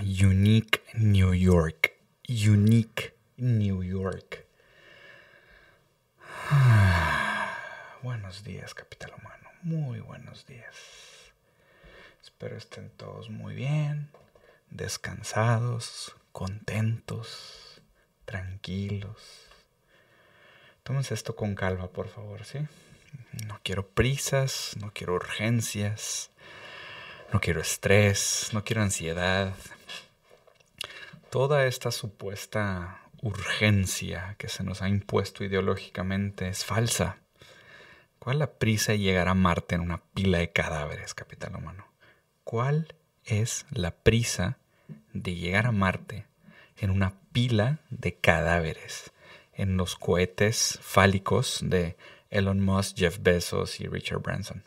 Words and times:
Unique 0.00 0.80
New 0.94 1.34
York. 1.34 1.92
Unique 2.26 3.14
New 3.36 3.82
York. 3.82 4.46
buenos 8.02 8.42
días, 8.42 8.72
capital 8.72 9.12
humano. 9.20 9.50
Muy 9.62 10.00
buenos 10.00 10.46
días. 10.46 10.74
Espero 12.22 12.56
estén 12.56 12.88
todos 12.96 13.28
muy 13.28 13.54
bien, 13.54 14.08
descansados, 14.70 16.16
contentos, 16.32 17.82
tranquilos. 18.24 19.51
Tómense 20.82 21.14
esto 21.14 21.36
con 21.36 21.54
calma, 21.54 21.88
por 21.88 22.08
favor, 22.08 22.44
¿sí? 22.44 22.58
No 23.46 23.60
quiero 23.62 23.86
prisas, 23.86 24.76
no 24.80 24.92
quiero 24.92 25.14
urgencias, 25.14 26.30
no 27.32 27.40
quiero 27.40 27.60
estrés, 27.60 28.50
no 28.52 28.64
quiero 28.64 28.82
ansiedad. 28.82 29.54
Toda 31.30 31.66
esta 31.66 31.92
supuesta 31.92 33.00
urgencia 33.22 34.34
que 34.38 34.48
se 34.48 34.64
nos 34.64 34.82
ha 34.82 34.88
impuesto 34.88 35.44
ideológicamente 35.44 36.48
es 36.48 36.64
falsa. 36.64 37.18
¿Cuál 38.18 38.40
la 38.40 38.52
prisa 38.52 38.92
de 38.92 38.98
llegar 38.98 39.28
a 39.28 39.34
Marte 39.34 39.76
en 39.76 39.80
una 39.80 40.02
pila 40.14 40.38
de 40.38 40.52
cadáveres, 40.52 41.14
capital 41.14 41.56
humano? 41.56 41.86
¿Cuál 42.44 42.94
es 43.24 43.66
la 43.70 43.92
prisa 43.92 44.58
de 45.12 45.34
llegar 45.36 45.66
a 45.66 45.72
Marte 45.72 46.26
en 46.76 46.90
una 46.90 47.14
pila 47.32 47.78
de 47.90 48.14
cadáveres? 48.16 49.12
En 49.54 49.76
los 49.76 49.96
cohetes 49.96 50.78
fálicos 50.82 51.60
de 51.62 51.96
Elon 52.30 52.60
Musk, 52.60 52.96
Jeff 52.96 53.18
Bezos 53.20 53.80
y 53.80 53.86
Richard 53.86 54.20
Branson. 54.20 54.64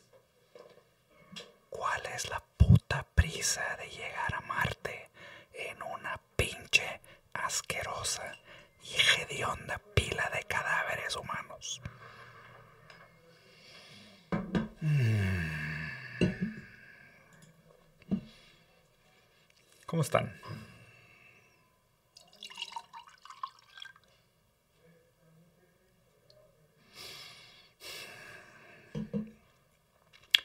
¿Cuál 1.69 2.02
es 2.16 2.30
la 2.30 2.44
puta 2.58 3.06
prisa 3.16 3.63
de 3.80 3.89
llegar 3.89 4.36
a 4.36 4.41
Marte 4.41 5.09
en 5.53 5.81
una 5.81 6.19
pinche 6.36 7.02
asquerosa 7.33 8.38
y 8.83 9.22
hedionda 9.22 9.81
pila 9.95 10.30
de 10.33 10.44
cadáveres 10.44 11.16
humanos? 11.16 11.81
¿Cómo 19.86 20.02
están? 20.02 20.39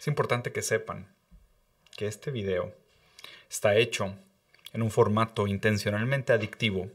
Es 0.00 0.08
importante 0.08 0.50
que 0.50 0.62
sepan 0.62 1.14
que 1.94 2.06
este 2.06 2.30
video 2.30 2.74
está 3.50 3.74
hecho 3.74 4.16
en 4.72 4.80
un 4.80 4.90
formato 4.90 5.46
intencionalmente 5.46 6.32
adictivo 6.32 6.90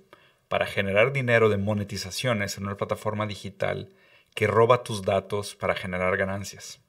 para 0.48 0.66
generar 0.66 1.14
dinero 1.14 1.50
de 1.50 1.58
monetizaciones 1.58 2.58
en 2.58 2.66
una 2.66 2.78
plataforma 2.78 3.28
digital 3.28 3.94
que 4.34 4.48
roba 4.48 4.82
tus 4.82 5.04
datos 5.04 5.54
para 5.54 5.76
generar 5.76 6.18
ganancias. 6.18 6.80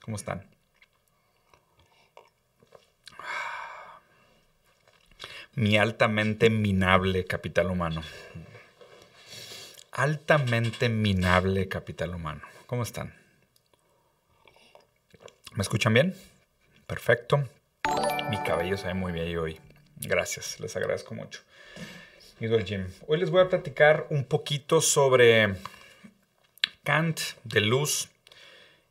¿Cómo 0.00 0.16
están? 0.16 0.48
Mi 5.52 5.76
altamente 5.76 6.48
minable 6.48 7.26
capital 7.26 7.70
humano. 7.70 8.00
Altamente 9.92 10.88
minable 10.88 11.68
capital 11.68 12.14
humano. 12.14 12.40
¿Cómo 12.66 12.82
están? 12.82 13.25
¿Me 15.56 15.62
escuchan 15.62 15.94
bien? 15.94 16.14
Perfecto. 16.86 17.48
Mi 18.28 18.36
cabello 18.42 18.76
se 18.76 18.88
ve 18.88 18.94
muy 18.94 19.10
bien 19.10 19.38
hoy. 19.38 19.58
Gracias, 19.96 20.60
les 20.60 20.76
agradezco 20.76 21.14
mucho. 21.14 21.40
Ido 22.40 22.58
al 22.58 22.64
gym. 22.66 22.86
Hoy 23.06 23.18
les 23.18 23.30
voy 23.30 23.40
a 23.40 23.48
platicar 23.48 24.06
un 24.10 24.24
poquito 24.24 24.82
sobre 24.82 25.54
Kant, 26.84 27.20
de 27.44 27.62
luz 27.62 28.10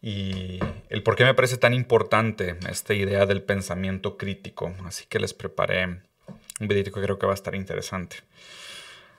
y 0.01 0.59
el 0.89 1.03
por 1.03 1.15
qué 1.15 1.23
me 1.23 1.35
parece 1.35 1.57
tan 1.57 1.75
importante 1.75 2.57
esta 2.67 2.95
idea 2.95 3.27
del 3.27 3.43
pensamiento 3.43 4.17
crítico. 4.17 4.73
Así 4.85 5.05
que 5.05 5.19
les 5.19 5.35
preparé 5.35 5.85
un 5.85 6.67
video 6.67 6.83
que 6.85 6.99
creo 6.99 7.19
que 7.19 7.27
va 7.27 7.33
a 7.33 7.35
estar 7.35 7.53
interesante. 7.53 8.17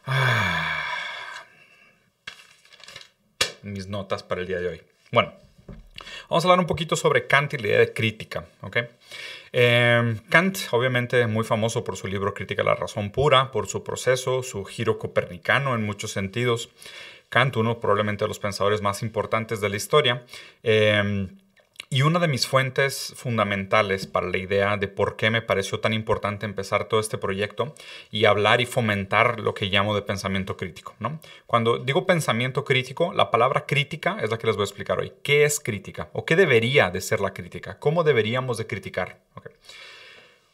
Ah. 0.04 0.82
mis 3.62 3.86
notas 3.86 4.24
para 4.24 4.40
el 4.40 4.48
día 4.48 4.58
de 4.58 4.66
hoy. 4.66 4.82
Bueno, 5.12 5.32
Vamos 6.28 6.44
a 6.44 6.48
hablar 6.48 6.60
un 6.60 6.66
poquito 6.66 6.96
sobre 6.96 7.26
Kant 7.26 7.54
y 7.54 7.58
la 7.58 7.68
idea 7.68 7.78
de 7.78 7.92
crítica. 7.92 8.46
Em, 9.52 10.18
Kant, 10.28 10.58
obviamente, 10.72 11.26
muy 11.26 11.44
famoso 11.44 11.84
por 11.84 11.96
su 11.96 12.08
libro 12.08 12.34
Crítica 12.34 12.62
de 12.62 12.68
la 12.68 12.74
Razón 12.74 13.10
Pura, 13.10 13.52
por 13.52 13.68
su 13.68 13.84
proceso, 13.84 14.42
su 14.42 14.64
giro 14.64 14.98
copernicano 14.98 15.74
en 15.74 15.84
muchos 15.84 16.10
sentidos. 16.10 16.68
Kant, 17.28 17.56
uno 17.56 17.80
probablemente 17.80 18.24
de 18.24 18.28
los 18.28 18.38
pensadores 18.38 18.82
más 18.82 19.02
importantes 19.02 19.60
de 19.60 19.68
la 19.68 19.76
historia. 19.76 20.24
Em, 20.62 21.38
y 21.88 22.02
una 22.02 22.18
de 22.18 22.28
mis 22.28 22.46
fuentes 22.46 23.12
fundamentales 23.16 24.06
para 24.06 24.28
la 24.28 24.38
idea 24.38 24.76
de 24.76 24.88
por 24.88 25.16
qué 25.16 25.30
me 25.30 25.42
pareció 25.42 25.78
tan 25.78 25.92
importante 25.92 26.44
empezar 26.44 26.88
todo 26.88 26.98
este 26.98 27.16
proyecto 27.16 27.74
y 28.10 28.24
hablar 28.24 28.60
y 28.60 28.66
fomentar 28.66 29.38
lo 29.38 29.54
que 29.54 29.66
llamo 29.66 29.94
de 29.94 30.02
pensamiento 30.02 30.56
crítico. 30.56 30.94
¿no? 30.98 31.20
Cuando 31.46 31.78
digo 31.78 32.06
pensamiento 32.06 32.64
crítico, 32.64 33.12
la 33.12 33.30
palabra 33.30 33.66
crítica 33.66 34.18
es 34.20 34.30
la 34.30 34.38
que 34.38 34.48
les 34.48 34.56
voy 34.56 34.64
a 34.64 34.66
explicar 34.66 34.98
hoy. 34.98 35.12
¿Qué 35.22 35.44
es 35.44 35.60
crítica? 35.60 36.08
¿O 36.12 36.24
qué 36.24 36.34
debería 36.34 36.90
de 36.90 37.00
ser 37.00 37.20
la 37.20 37.32
crítica? 37.32 37.78
¿Cómo 37.78 38.02
deberíamos 38.02 38.58
de 38.58 38.66
criticar? 38.66 39.20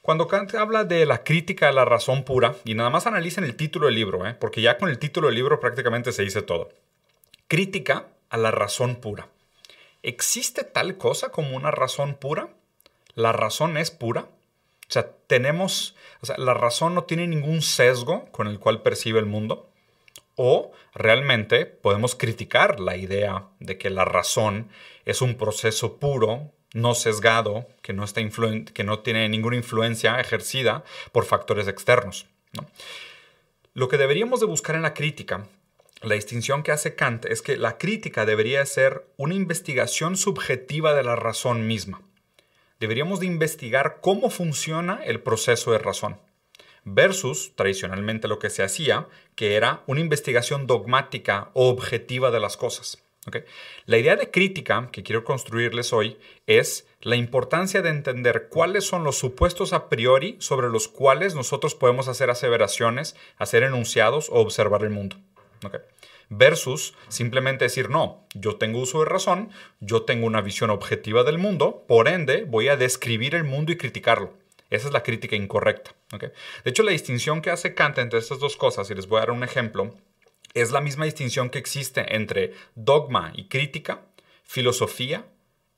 Cuando 0.03 0.26
Kant 0.26 0.53
habla 0.56 0.82
de 0.84 1.06
la 1.06 1.22
crítica 1.22 1.69
a 1.69 1.72
la 1.72 1.84
razón 1.84 2.25
pura, 2.25 2.56
y 2.64 2.75
nada 2.75 2.91
más 2.91 3.06
analicen 3.06 3.44
el 3.44 3.54
título 3.54 3.87
del 3.87 3.94
libro, 3.94 4.26
¿eh? 4.26 4.34
porque 4.34 4.60
ya 4.60 4.76
con 4.76 4.88
el 4.88 4.99
título 4.99 5.28
del 5.28 5.37
libro 5.37 5.60
prácticamente 5.60 6.10
se 6.10 6.25
dice 6.25 6.43
todo. 6.43 6.70
Crítica 7.47 8.09
a 8.28 8.37
la 8.37 8.50
razón 8.50 8.97
pura. 8.97 9.28
¿Existe 10.03 10.65
tal 10.65 10.99
cosa 10.99 11.31
como 11.31 11.57
una 11.57 11.71
razón 11.71 12.15
pura? 12.15 12.49
¿La 13.15 13.33
razón 13.33 13.77
es 13.77 13.91
pura? 13.91 14.23
O 14.23 14.93
sea, 14.93 15.13
tenemos, 15.27 15.95
o 16.21 16.27
sea, 16.27 16.37
la 16.39 16.55
razón 16.55 16.95
no 16.95 17.05
tiene 17.05 17.27
ningún 17.27 17.63
sesgo 17.63 18.27
con 18.33 18.49
el 18.49 18.59
cual 18.59 18.83
percibe 18.83 19.21
el 19.21 19.27
mundo. 19.27 19.71
O 20.35 20.73
realmente 20.95 21.67
podemos 21.67 22.15
criticar 22.15 22.81
la 22.81 22.97
idea 22.97 23.49
de 23.61 23.79
que 23.79 23.91
la 23.91 24.05
razón 24.05 24.69
es 25.05 25.23
un 25.23 25.37
proceso 25.37 25.99
puro, 25.99 26.51
no 26.75 26.95
sesgado, 26.95 27.69
que 27.83 27.93
no, 27.93 28.05
está 28.05 28.21
que 28.75 28.85
no 28.85 28.99
tiene 29.01 29.29
ninguna 29.29 29.57
influencia 29.57 30.19
ejercida 30.21 30.85
por 31.12 31.27
factores 31.27 31.69
externos. 31.69 32.27
Lo 33.75 33.89
que 33.89 33.99
deberíamos 33.99 34.41
de 34.41 34.47
buscar 34.47 34.75
en 34.75 34.83
la 34.83 34.95
crítica 34.95 35.47
la 36.03 36.15
distinción 36.17 36.63
que 36.63 36.73
hace 36.73 36.95
Kant 36.95 37.27
es 37.27 37.43
que 37.43 37.57
la 37.57 37.79
crítica 37.79 38.27
debería 38.27 38.65
ser 38.67 39.07
una 39.17 39.35
investigación 39.35 40.17
subjetiva 40.17 40.95
de 40.95 41.05
la 41.05 41.17
razón 41.17 41.67
misma. 41.67 42.03
Deberíamos 42.81 43.21
de 43.21 43.27
investigar 43.27 43.99
cómo 44.01 44.29
funciona 44.29 45.01
el 45.05 45.21
proceso 45.21 45.71
de 45.71 45.79
razón, 45.79 46.19
versus 46.85 47.53
tradicionalmente 47.55 48.27
lo 48.27 48.41
que 48.41 48.51
se 48.51 48.65
hacía, 48.65 49.07
que 49.37 49.55
era 49.55 49.85
una 49.87 50.01
investigación 50.01 50.67
dogmática 50.67 51.51
o 51.55 51.69
objetiva 51.69 52.33
de 52.33 52.41
las 52.41 52.57
cosas. 52.57 53.03
La 53.87 53.99
idea 53.99 54.17
de 54.17 54.33
crítica 54.33 54.89
que 54.91 55.05
quiero 55.05 55.23
construirles 55.23 55.93
hoy 55.93 56.19
es 56.49 56.89
la 57.01 57.15
importancia 57.15 57.81
de 57.81 57.91
entender 57.91 58.49
cuáles 58.49 58.85
son 58.85 59.05
los 59.05 59.17
supuestos 59.17 59.73
a 59.73 59.89
priori 59.89 60.35
sobre 60.41 60.69
los 60.69 60.89
cuales 60.89 61.37
nosotros 61.37 61.77
podemos 61.77 62.09
hacer 62.09 62.31
aseveraciones, 62.31 63.15
hacer 63.39 63.62
enunciados 63.62 64.29
o 64.29 64.41
observar 64.41 64.82
el 64.82 64.91
mundo. 64.91 65.19
Versus 66.29 66.94
simplemente 67.09 67.64
decir, 67.64 67.91
no, 67.91 68.26
yo 68.35 68.56
tengo 68.56 68.81
uso 68.81 69.00
de 69.00 69.06
razón, 69.06 69.50
yo 69.81 70.03
tengo 70.03 70.26
una 70.26 70.41
visión 70.41 70.70
objetiva 70.70 71.25
del 71.25 71.38
mundo, 71.38 71.85
por 71.87 72.09
ende 72.09 72.44
voy 72.44 72.69
a 72.69 72.76
describir 72.76 73.35
el 73.35 73.44
mundo 73.44 73.73
y 73.73 73.76
criticarlo. 73.76 74.35
Esa 74.70 74.87
es 74.87 74.93
la 74.94 75.03
crítica 75.03 75.37
incorrecta. 75.37 75.94
De 76.19 76.32
hecho, 76.70 76.82
la 76.82 76.93
distinción 76.93 77.43
que 77.43 77.50
hace 77.50 77.75
Kant 77.75 77.99
entre 77.99 78.19
estas 78.19 78.38
dos 78.38 78.56
cosas, 78.56 78.91
y 78.91 78.94
les 78.94 79.06
voy 79.06 79.19
a 79.19 79.20
dar 79.20 79.31
un 79.31 79.44
ejemplo, 79.44 79.94
es 80.55 80.70
la 80.70 80.81
misma 80.81 81.05
distinción 81.05 81.50
que 81.50 81.59
existe 81.59 82.14
entre 82.14 82.55
dogma 82.75 83.32
y 83.35 83.49
crítica, 83.49 84.03
filosofía 84.44 85.26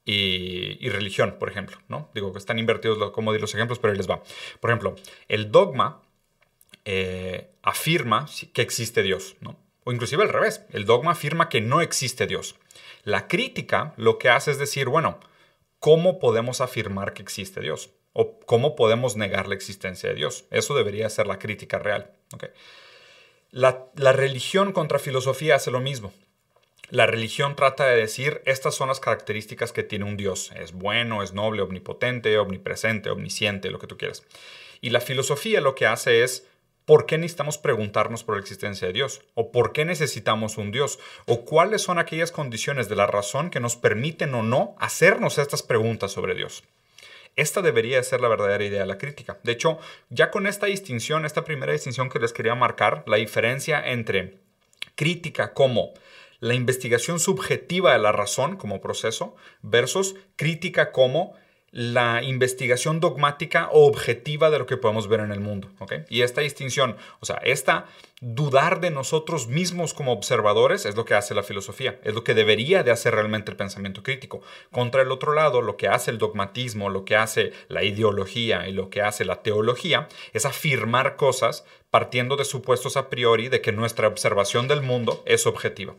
y, 0.04 0.88
religión, 0.88 1.36
por 1.38 1.48
ejemplo. 1.48 1.78
¿no? 1.88 2.10
Digo 2.14 2.32
que 2.32 2.38
están 2.38 2.58
invertidos 2.58 3.10
como 3.10 3.32
de 3.32 3.38
los 3.38 3.54
ejemplos, 3.54 3.78
pero 3.78 3.92
ahí 3.92 3.96
les 3.96 4.08
va. 4.08 4.22
Por 4.60 4.70
ejemplo, 4.70 4.96
el 5.28 5.50
dogma 5.50 6.02
eh, 6.84 7.50
afirma 7.62 8.26
que 8.52 8.62
existe 8.62 9.02
Dios. 9.02 9.36
¿no? 9.40 9.58
O 9.84 9.92
inclusive 9.92 10.22
al 10.22 10.30
revés, 10.30 10.64
el 10.72 10.86
dogma 10.86 11.12
afirma 11.12 11.48
que 11.48 11.60
no 11.60 11.80
existe 11.80 12.26
Dios. 12.26 12.56
La 13.04 13.28
crítica 13.28 13.92
lo 13.96 14.18
que 14.18 14.30
hace 14.30 14.50
es 14.50 14.58
decir, 14.58 14.88
bueno, 14.88 15.20
¿cómo 15.78 16.18
podemos 16.18 16.60
afirmar 16.60 17.12
que 17.12 17.22
existe 17.22 17.60
Dios? 17.60 17.90
¿O 18.14 18.40
cómo 18.40 18.76
podemos 18.76 19.16
negar 19.16 19.46
la 19.48 19.54
existencia 19.54 20.08
de 20.08 20.14
Dios? 20.14 20.46
Eso 20.50 20.74
debería 20.74 21.10
ser 21.10 21.26
la 21.26 21.38
crítica 21.38 21.78
real. 21.78 22.12
La, 23.50 23.86
la 23.96 24.12
religión 24.12 24.72
contra 24.72 24.98
filosofía 24.98 25.56
hace 25.56 25.70
lo 25.70 25.80
mismo. 25.80 26.12
la 26.90 27.06
religión 27.06 27.56
trata 27.56 27.86
de 27.86 27.96
decir, 27.96 28.40
estas 28.46 28.74
son 28.74 28.88
las 28.88 29.00
características 29.00 29.72
que 29.72 29.82
tiene 29.82 30.04
un 30.04 30.16
Dios. 30.16 30.52
Es 30.54 30.72
bueno, 30.72 31.22
es 31.22 31.32
noble, 31.32 31.62
omnipotente, 31.62 32.38
omnipresente, 32.38 33.10
omnisciente, 33.10 33.70
lo 33.70 33.78
que 33.78 33.86
tú 33.86 33.96
quieras. 33.96 34.22
Y 34.80 34.90
la 34.90 35.00
filosofía 35.00 35.60
lo 35.60 35.74
que 35.74 35.86
hace 35.86 36.22
es, 36.22 36.46
¿por 36.84 37.06
qué 37.06 37.18
necesitamos 37.18 37.58
preguntarnos 37.58 38.24
por 38.24 38.36
la 38.36 38.40
existencia 38.40 38.86
de 38.86 38.92
Dios? 38.92 39.22
¿O 39.34 39.52
por 39.52 39.72
qué 39.72 39.84
necesitamos 39.84 40.58
un 40.58 40.70
Dios? 40.70 40.98
¿O 41.26 41.44
cuáles 41.44 41.82
son 41.82 41.98
aquellas 41.98 42.32
condiciones 42.32 42.88
de 42.88 42.96
la 42.96 43.06
razón 43.06 43.50
que 43.50 43.60
nos 43.60 43.76
permiten 43.76 44.34
o 44.34 44.42
no 44.42 44.74
hacernos 44.78 45.38
estas 45.38 45.62
preguntas 45.62 46.12
sobre 46.12 46.34
Dios? 46.34 46.64
Esta 47.36 47.62
debería 47.62 48.02
ser 48.02 48.20
la 48.20 48.28
verdadera 48.28 48.64
idea 48.64 48.80
de 48.80 48.86
la 48.86 48.98
crítica. 48.98 49.38
De 49.42 49.52
hecho, 49.52 49.78
ya 50.08 50.30
con 50.30 50.46
esta 50.46 50.66
distinción, 50.66 51.24
esta 51.24 51.44
primera 51.44 51.72
distinción 51.72 52.08
que 52.08 52.20
les 52.20 52.32
quería 52.32 52.54
marcar, 52.54 53.02
la 53.06 53.16
diferencia 53.16 53.82
entre 53.84 54.38
crítica 54.94 55.52
como 55.52 55.94
la 56.38 56.54
investigación 56.54 57.18
subjetiva 57.18 57.92
de 57.92 57.98
la 57.98 58.12
razón 58.12 58.56
como 58.56 58.80
proceso 58.80 59.34
versus 59.62 60.14
crítica 60.36 60.92
como 60.92 61.34
la 61.74 62.22
investigación 62.22 63.00
dogmática 63.00 63.68
o 63.72 63.86
objetiva 63.86 64.48
de 64.48 64.60
lo 64.60 64.66
que 64.66 64.76
podemos 64.76 65.08
ver 65.08 65.18
en 65.18 65.32
el 65.32 65.40
mundo. 65.40 65.68
Y 66.08 66.22
esta 66.22 66.40
distinción, 66.40 66.96
o 67.18 67.26
sea, 67.26 67.40
esta 67.42 67.86
dudar 68.20 68.80
de 68.80 68.92
nosotros 68.92 69.48
mismos 69.48 69.92
como 69.92 70.12
observadores 70.12 70.86
es 70.86 70.94
lo 70.94 71.04
que 71.04 71.14
hace 71.14 71.34
la 71.34 71.42
filosofía, 71.42 71.98
es 72.04 72.14
lo 72.14 72.22
que 72.22 72.34
debería 72.34 72.84
de 72.84 72.92
hacer 72.92 73.16
realmente 73.16 73.50
el 73.50 73.56
pensamiento 73.56 74.04
crítico. 74.04 74.40
Contra 74.70 75.02
el 75.02 75.10
otro 75.10 75.34
lado, 75.34 75.62
lo 75.62 75.76
que 75.76 75.88
hace 75.88 76.12
el 76.12 76.18
dogmatismo, 76.18 76.90
lo 76.90 77.04
que 77.04 77.16
hace 77.16 77.52
la 77.66 77.82
ideología 77.82 78.68
y 78.68 78.72
lo 78.72 78.88
que 78.88 79.02
hace 79.02 79.24
la 79.24 79.42
teología 79.42 80.06
es 80.32 80.46
afirmar 80.46 81.16
cosas 81.16 81.64
partiendo 81.90 82.36
de 82.36 82.44
supuestos 82.44 82.96
a 82.96 83.10
priori 83.10 83.48
de 83.48 83.60
que 83.60 83.72
nuestra 83.72 84.06
observación 84.06 84.68
del 84.68 84.82
mundo 84.82 85.24
es 85.26 85.44
objetiva. 85.44 85.96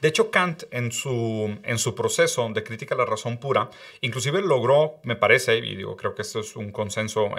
De 0.00 0.08
hecho, 0.08 0.30
Kant 0.30 0.64
en 0.70 0.92
su, 0.92 1.58
en 1.62 1.78
su 1.78 1.94
proceso 1.94 2.48
de 2.52 2.62
crítica 2.62 2.94
a 2.94 2.98
la 2.98 3.04
razón 3.04 3.38
pura, 3.38 3.70
inclusive 4.00 4.42
logró, 4.42 5.00
me 5.02 5.16
parece, 5.16 5.56
y 5.58 5.76
digo, 5.76 5.96
creo 5.96 6.14
que 6.14 6.22
esto 6.22 6.40
es 6.40 6.56
un 6.56 6.72
consenso 6.72 7.30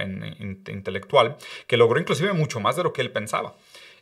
intelectual, 0.68 1.38
que 1.68 1.78
logró 1.78 2.00
inclusive 2.00 2.34
mucho 2.34 2.60
más 2.60 2.76
de 2.76 2.84
lo 2.84 2.94
que 2.94 3.02
él 3.02 3.12
pensaba. 3.12 3.56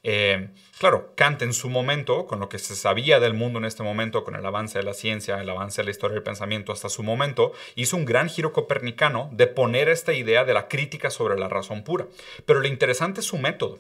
Eh, 0.08 0.50
claro, 0.78 1.14
Kant 1.16 1.42
en 1.42 1.52
su 1.52 1.68
momento, 1.68 2.28
con 2.28 2.40
lo 2.40 2.48
que 2.48 2.60
se 2.60 2.76
sabía 2.76 3.20
del 3.20 3.34
mundo 3.34 3.58
en 3.58 3.66
este 3.66 3.82
momento, 3.82 4.24
con 4.24 4.36
el 4.36 4.46
avance 4.46 4.78
de 4.78 4.84
la 4.84 4.94
ciencia, 4.94 5.42
el 5.42 5.50
avance 5.50 5.82
de 5.82 5.86
la 5.86 5.92
historia 5.92 6.14
del 6.14 6.22
pensamiento 6.22 6.72
hasta 6.72 6.90
su 6.90 7.02
momento, 7.02 7.54
hizo 7.74 7.98
un 7.98 8.06
gran 8.06 8.30
giro 8.30 8.54
copernicano 8.54 9.30
de 9.34 9.48
poner 9.48 9.90
esta 9.90 10.14
idea 10.14 10.46
de 10.46 10.54
la 10.54 10.68
crítica 10.68 11.10
sobre 11.10 11.40
la 11.40 11.50
razón 11.50 11.84
pura. 11.84 12.06
Pero 12.46 12.60
lo 12.60 12.68
interesante 12.68 13.22
es 13.22 13.26
su 13.26 13.40
método 13.40 13.80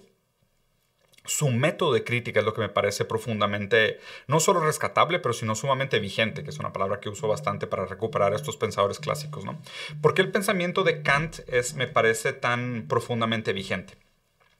su 1.25 1.50
método 1.50 1.94
de 1.94 2.04
crítica 2.04 2.39
es 2.39 2.45
lo 2.45 2.54
que 2.54 2.62
me 2.62 2.69
parece 2.69 3.06
profundamente, 3.06 4.00
no 4.27 4.39
solo 4.39 4.60
rescatable, 4.60 5.19
pero 5.19 5.33
sino 5.33 5.56
sumamente 5.56 6.00
vigente, 6.00 6.44
que 6.44 6.50
es 6.50 6.60
una 6.60 6.74
palabra 6.74 7.00
que 7.00 7.10
uso 7.10 7.27
bastante 7.27 7.68
para 7.68 7.86
recuperar 7.86 8.33
a 8.33 8.36
estos 8.36 8.57
pensadores 8.57 9.00
clásicos. 9.00 9.45
¿no? 9.45 9.62
¿Por 10.01 10.13
qué 10.13 10.22
el 10.22 10.31
pensamiento 10.31 10.83
de 10.83 11.01
Kant 11.01 11.39
es, 11.48 11.75
me 11.75 11.88
parece 11.88 12.33
tan 12.33 12.86
profundamente 12.88 13.54
vigente? 13.54 13.95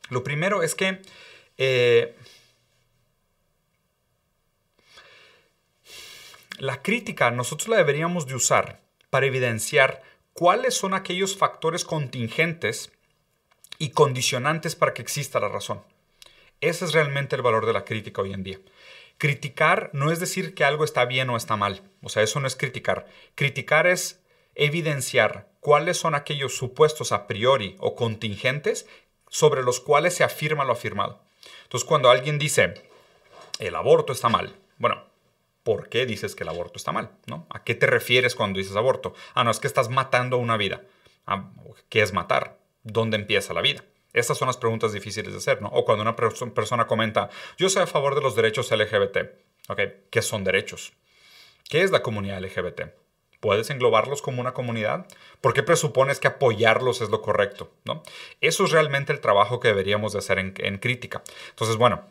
Lo 0.09 0.23
primero 0.23 0.62
es 0.63 0.75
que 0.75 1.01
eh, 1.57 2.15
la 6.59 6.81
crítica 6.81 7.31
nosotros 7.31 7.69
la 7.69 7.77
deberíamos 7.77 8.27
de 8.27 8.35
usar 8.35 8.81
para 9.09 9.25
evidenciar 9.25 10.03
cuáles 10.33 10.75
son 10.75 10.94
aquellos 10.94 11.38
factores 11.38 11.85
contingentes 11.85 12.91
y 13.77 13.91
condicionantes 13.91 14.75
para 14.75 14.94
que 14.94 15.01
exista 15.01 15.39
la 15.39 15.50
razón. 15.50 15.81
Ese 16.61 16.85
es 16.85 16.93
realmente 16.93 17.35
el 17.35 17.41
valor 17.41 17.65
de 17.65 17.73
la 17.73 17.85
crítica 17.85 18.21
hoy 18.21 18.33
en 18.33 18.43
día. 18.43 18.59
Criticar 19.17 19.89
no 19.93 20.11
es 20.11 20.19
decir 20.19 20.53
que 20.53 20.65
algo 20.65 20.83
está 20.83 21.05
bien 21.05 21.29
o 21.29 21.37
está 21.37 21.55
mal. 21.55 21.81
O 22.01 22.09
sea, 22.09 22.23
eso 22.23 22.39
no 22.39 22.47
es 22.47 22.55
criticar. 22.55 23.07
Criticar 23.35 23.87
es 23.87 24.21
evidenciar 24.55 25.49
cuáles 25.59 25.97
son 25.97 26.15
aquellos 26.15 26.55
supuestos 26.55 27.11
a 27.11 27.27
priori 27.27 27.75
o 27.79 27.95
contingentes 27.95 28.87
sobre 29.29 29.63
los 29.63 29.79
cuales 29.79 30.13
se 30.13 30.23
afirma 30.23 30.65
lo 30.65 30.73
afirmado. 30.73 31.21
Entonces, 31.63 31.87
cuando 31.87 32.09
alguien 32.09 32.39
dice, 32.39 32.73
el 33.59 33.75
aborto 33.75 34.13
está 34.13 34.29
mal, 34.29 34.55
bueno, 34.77 35.03
¿por 35.63 35.89
qué 35.89 36.05
dices 36.05 36.35
que 36.35 36.43
el 36.43 36.49
aborto 36.49 36.77
está 36.77 36.91
mal? 36.91 37.11
¿No? 37.25 37.47
¿A 37.49 37.63
qué 37.63 37.75
te 37.75 37.87
refieres 37.87 38.35
cuando 38.35 38.59
dices 38.59 38.75
aborto? 38.75 39.13
Ah, 39.33 39.43
no, 39.43 39.51
es 39.51 39.59
que 39.59 39.67
estás 39.67 39.89
matando 39.89 40.37
una 40.37 40.57
vida. 40.57 40.83
Ah, 41.25 41.51
¿Qué 41.89 42.01
es 42.01 42.13
matar? 42.13 42.57
¿Dónde 42.83 43.17
empieza 43.17 43.53
la 43.53 43.61
vida? 43.61 43.83
Estas 44.15 44.38
son 44.38 44.47
las 44.47 44.57
preguntas 44.57 44.94
difíciles 44.94 45.31
de 45.31 45.38
hacer, 45.38 45.62
¿no? 45.62 45.67
O 45.69 45.85
cuando 45.85 46.01
una 46.01 46.15
persona 46.15 46.88
comenta, 46.88 47.29
yo 47.57 47.69
soy 47.69 47.83
a 47.83 47.88
favor 47.88 48.15
de 48.15 48.21
los 48.21 48.35
derechos 48.35 48.71
LGBT. 48.71 49.17
¿Ok? 49.67 49.79
¿Qué 50.09 50.21
son 50.21 50.44
derechos? 50.44 50.94
¿Qué 51.69 51.81
es 51.81 51.91
la 51.91 52.01
comunidad 52.01 52.41
LGBT? 52.41 52.81
¿Puedes 53.39 53.69
englobarlos 53.69 54.21
como 54.21 54.41
una 54.41 54.53
comunidad? 54.53 55.06
¿Por 55.41 55.53
qué 55.53 55.63
presupones 55.63 56.19
que 56.19 56.27
apoyarlos 56.27 57.01
es 57.01 57.09
lo 57.09 57.21
correcto? 57.21 57.71
¿no? 57.83 58.03
Eso 58.41 58.65
es 58.65 58.71
realmente 58.71 59.12
el 59.12 59.19
trabajo 59.19 59.59
que 59.59 59.67
deberíamos 59.67 60.13
de 60.13 60.19
hacer 60.19 60.39
en, 60.39 60.53
en 60.57 60.77
crítica. 60.77 61.21
Entonces, 61.50 61.75
bueno, 61.77 62.06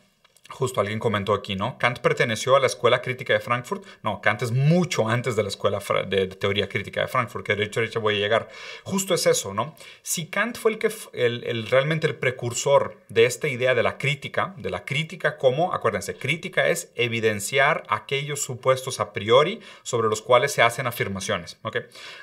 Justo 0.51 0.79
alguien 0.81 0.99
comentó 0.99 1.33
aquí, 1.33 1.57
¿no? 1.57 1.79
Kant 1.79 2.01
perteneció 2.01 2.55
a 2.55 2.61
la 2.61 2.67
escuela 2.67 3.01
crítica 3.01 3.33
de 3.33 3.41
Frankfurt. 3.41 3.83
No, 4.03 4.21
Kant 4.21 4.43
es 4.43 4.53
mucho 4.53 5.09
antes 5.09 5.37
de 5.37 5.43
la 5.43 5.49
escuela 5.49 5.83
de, 6.07 6.27
teoría 6.27 6.69
crítica 6.69 7.01
de 7.01 7.09
Frankfurt, 7.09 7.47
que 7.47 7.57
de 7.57 7.65
hecho, 7.65 7.81
de 7.81 7.99
voy 7.99 8.17
a 8.17 8.19
llegar. 8.19 8.51
Justo 8.83 9.15
es 9.15 9.27
eso, 9.27 9.55
¿no? 9.55 9.75
Si 10.03 10.27
Kant 10.27 10.59
fue 10.59 10.73
el 10.73 10.79
que 10.79 10.93
el, 11.15 11.67
realmente 11.69 12.07
el 12.07 12.17
precursor 12.17 12.99
de 13.09 13.25
esta 13.25 13.49
idea 13.49 13.75
de 13.75 13.83
la 13.83 13.97
crítica, 13.97 14.53
de 14.59 14.69
la 14.69 14.85
crítica 14.85 15.39
como, 15.39 15.73
acuérdense, 15.73 16.15
crítica 16.15 16.69
es 16.69 16.93
evidenciar 16.95 17.85
aquellos 17.89 18.43
supuestos 18.43 19.01
a 19.01 19.15
priori 19.15 19.61
sobre 19.83 20.09
los 20.09 20.21
cuales 20.21 20.53
se 20.53 20.61
hacen 20.61 20.87
afirmaciones, 20.87 21.59
¿ok? 21.63 21.79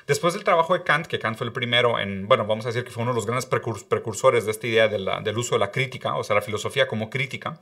Después 0.06 0.34
del 0.34 0.44
trabajo 0.44 0.74
de 0.74 0.84
Kant, 0.84 1.08
que 1.08 1.18
Kant 1.18 1.36
fue 1.36 1.48
el 1.48 1.52
primero 1.52 1.98
en, 1.98 2.28
bueno, 2.28 2.46
vamos 2.46 2.66
a 2.66 2.68
decir 2.68 2.84
que 2.84 2.92
fue 2.92 3.02
uno 3.02 3.10
de 3.10 3.16
los 3.16 3.26
grandes 3.26 3.46
precursores 3.46 4.44
de 4.44 4.52
esta 4.52 4.66
idea 4.68 4.86
del 4.86 5.38
uso 5.38 5.56
de 5.56 5.58
la 5.58 5.72
crítica, 5.72 6.14
o 6.14 6.22
sea, 6.22 6.36
la 6.36 6.42
filosofía 6.42 6.86
como 6.86 7.10
crítica. 7.10 7.60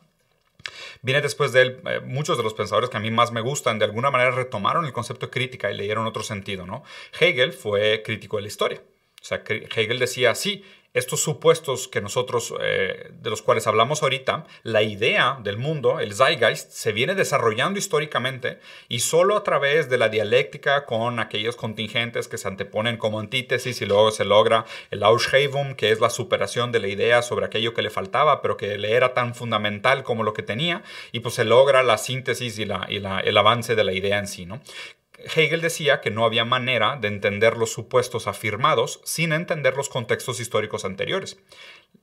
Viene 1.02 1.20
después 1.20 1.52
de 1.52 1.62
él, 1.62 1.80
eh, 1.86 2.00
muchos 2.04 2.36
de 2.36 2.42
los 2.42 2.54
pensadores 2.54 2.90
que 2.90 2.96
a 2.96 3.00
mí 3.00 3.10
más 3.10 3.32
me 3.32 3.40
gustan, 3.40 3.78
de 3.78 3.84
alguna 3.84 4.10
manera 4.10 4.30
retomaron 4.30 4.84
el 4.84 4.92
concepto 4.92 5.26
de 5.26 5.32
crítica 5.32 5.70
y 5.70 5.76
le 5.76 5.84
dieron 5.84 6.06
otro 6.06 6.22
sentido, 6.22 6.66
¿no? 6.66 6.82
Hegel 7.18 7.52
fue 7.52 8.02
crítico 8.04 8.36
de 8.36 8.42
la 8.42 8.48
historia. 8.48 8.82
O 9.20 9.24
sea, 9.24 9.42
Hegel 9.46 9.98
decía, 9.98 10.34
sí, 10.34 10.64
estos 10.92 11.20
supuestos 11.20 11.86
que 11.86 12.00
nosotros, 12.00 12.52
eh, 12.60 13.10
de 13.12 13.30
los 13.30 13.42
cuales 13.42 13.66
hablamos 13.66 14.02
ahorita, 14.02 14.44
la 14.62 14.82
idea 14.82 15.38
del 15.42 15.56
mundo, 15.56 16.00
el 16.00 16.14
zeitgeist, 16.14 16.72
se 16.72 16.92
viene 16.92 17.14
desarrollando 17.14 17.78
históricamente 17.78 18.58
y 18.88 19.00
solo 19.00 19.36
a 19.36 19.44
través 19.44 19.88
de 19.88 19.98
la 19.98 20.08
dialéctica 20.08 20.84
con 20.86 21.20
aquellos 21.20 21.56
contingentes 21.56 22.26
que 22.26 22.38
se 22.38 22.48
anteponen 22.48 22.96
como 22.96 23.20
antítesis 23.20 23.80
y 23.80 23.86
luego 23.86 24.10
se 24.10 24.24
logra 24.24 24.64
el 24.90 25.02
Ausschreibung, 25.02 25.76
que 25.76 25.92
es 25.92 26.00
la 26.00 26.10
superación 26.10 26.72
de 26.72 26.80
la 26.80 26.88
idea 26.88 27.22
sobre 27.22 27.46
aquello 27.46 27.72
que 27.72 27.82
le 27.82 27.90
faltaba, 27.90 28.42
pero 28.42 28.56
que 28.56 28.76
le 28.76 28.92
era 28.92 29.14
tan 29.14 29.34
fundamental 29.34 30.02
como 30.02 30.24
lo 30.24 30.34
que 30.34 30.42
tenía, 30.42 30.82
y 31.12 31.20
pues 31.20 31.34
se 31.34 31.44
logra 31.44 31.82
la 31.82 31.98
síntesis 31.98 32.58
y, 32.58 32.62
el 32.62 33.38
avance 33.38 33.74
de 33.74 33.84
la 33.84 33.92
idea 33.92 34.18
en 34.18 34.26
sí, 34.26 34.46
¿no? 34.46 34.60
Hegel 35.24 35.60
decía 35.60 36.00
que 36.00 36.10
no 36.10 36.24
había 36.24 36.44
manera 36.44 36.96
de 36.96 37.08
entender 37.08 37.56
los 37.56 37.72
supuestos 37.72 38.26
afirmados 38.26 39.00
sin 39.04 39.32
entender 39.32 39.76
los 39.76 39.88
contextos 39.88 40.40
históricos 40.40 40.84
anteriores. 40.84 41.38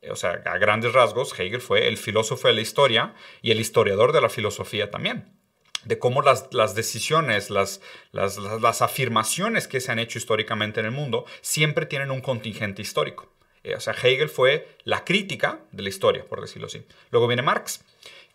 O 0.10 0.16
sea, 0.16 0.42
a 0.46 0.58
grandes 0.58 0.94
rasgos, 0.94 1.38
Hegel 1.38 1.62
fue 1.62 1.88
el 1.88 1.98
filósofo 1.98 2.48
de 2.48 2.54
la 2.54 2.62
historia 2.62 3.14
y 3.42 3.52
el 3.52 3.60
historiador 3.60 4.12
de 4.12 4.22
la 4.22 4.30
filosofía 4.30 4.92
también 4.92 5.38
de 5.86 6.00
cómo 6.00 6.22
las, 6.22 6.76
decisiones, 6.76 7.50
las, 7.50 7.82
afirmaciones 8.82 9.68
que 9.68 9.80
se 9.80 9.92
han 9.92 10.00
hecho 10.00 10.18
históricamente 10.18 10.80
en 10.82 10.88
el 10.88 10.92
mundo 10.92 11.26
siempre 11.42 11.86
tienen 11.86 12.12
un 12.12 12.22
contingente 12.22 12.82
histórico. 12.82 13.32
Eh, 13.64 13.76
o 13.76 13.80
sea, 13.80 13.94
Hegel 13.94 14.30
fue 14.30 14.68
la 14.84 15.06
crítica 15.06 15.62
de 15.72 15.84
la 15.84 15.90
historia, 15.90 16.26
por 16.26 16.42
decirlo 16.42 16.68
así. 16.68 16.84
Luego 17.12 17.28
viene 17.28 17.42
Marx 17.42 17.84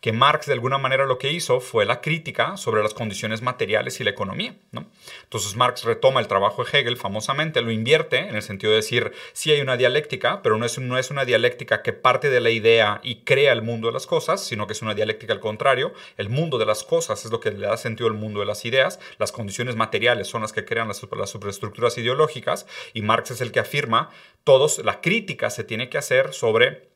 que 0.03 0.11
Marx 0.11 0.47
de 0.47 0.53
alguna 0.53 0.77
manera 0.77 1.05
lo 1.05 1.17
que 1.17 1.31
hizo 1.31 1.61
fue 1.61 1.85
la 1.85 2.01
crítica 2.01 2.57
sobre 2.57 2.83
las 2.83 2.93
condiciones 2.93 3.41
materiales 3.41 4.01
y 4.01 4.03
la 4.03 4.09
economía. 4.09 4.53
¿no? 4.73 4.85
Entonces 5.23 5.55
Marx 5.55 5.85
retoma 5.85 6.19
el 6.19 6.27
trabajo 6.27 6.65
de 6.65 6.77
Hegel 6.77 6.97
famosamente, 6.97 7.61
lo 7.61 7.71
invierte 7.71 8.17
en 8.17 8.35
el 8.35 8.41
sentido 8.41 8.71
de 8.71 8.79
decir, 8.79 9.13
sí 9.31 9.53
hay 9.53 9.61
una 9.61 9.77
dialéctica, 9.77 10.41
pero 10.41 10.57
no 10.57 10.65
es, 10.65 10.77
no 10.77 10.97
es 10.97 11.09
una 11.09 11.23
dialéctica 11.23 11.81
que 11.83 11.93
parte 11.93 12.29
de 12.29 12.41
la 12.41 12.49
idea 12.49 12.99
y 13.01 13.23
crea 13.23 13.53
el 13.53 13.61
mundo 13.61 13.87
de 13.87 13.93
las 13.93 14.05
cosas, 14.05 14.43
sino 14.45 14.67
que 14.67 14.73
es 14.73 14.81
una 14.81 14.93
dialéctica 14.93 15.31
al 15.31 15.39
contrario. 15.39 15.93
El 16.17 16.27
mundo 16.27 16.57
de 16.57 16.65
las 16.65 16.83
cosas 16.83 17.23
es 17.23 17.31
lo 17.31 17.39
que 17.39 17.51
le 17.51 17.65
da 17.65 17.77
sentido 17.77 18.09
al 18.09 18.15
mundo 18.15 18.41
de 18.41 18.45
las 18.45 18.65
ideas, 18.65 18.99
las 19.19 19.31
condiciones 19.31 19.77
materiales 19.77 20.27
son 20.27 20.41
las 20.41 20.51
que 20.51 20.65
crean 20.65 20.89
las, 20.89 21.01
las 21.17 21.29
superestructuras 21.29 21.97
ideológicas 21.97 22.67
y 22.93 23.03
Marx 23.03 23.31
es 23.31 23.39
el 23.39 23.53
que 23.53 23.61
afirma, 23.61 24.09
todos, 24.43 24.79
la 24.79 24.99
crítica 24.99 25.49
se 25.49 25.63
tiene 25.63 25.87
que 25.87 25.97
hacer 25.97 26.33
sobre 26.33 26.91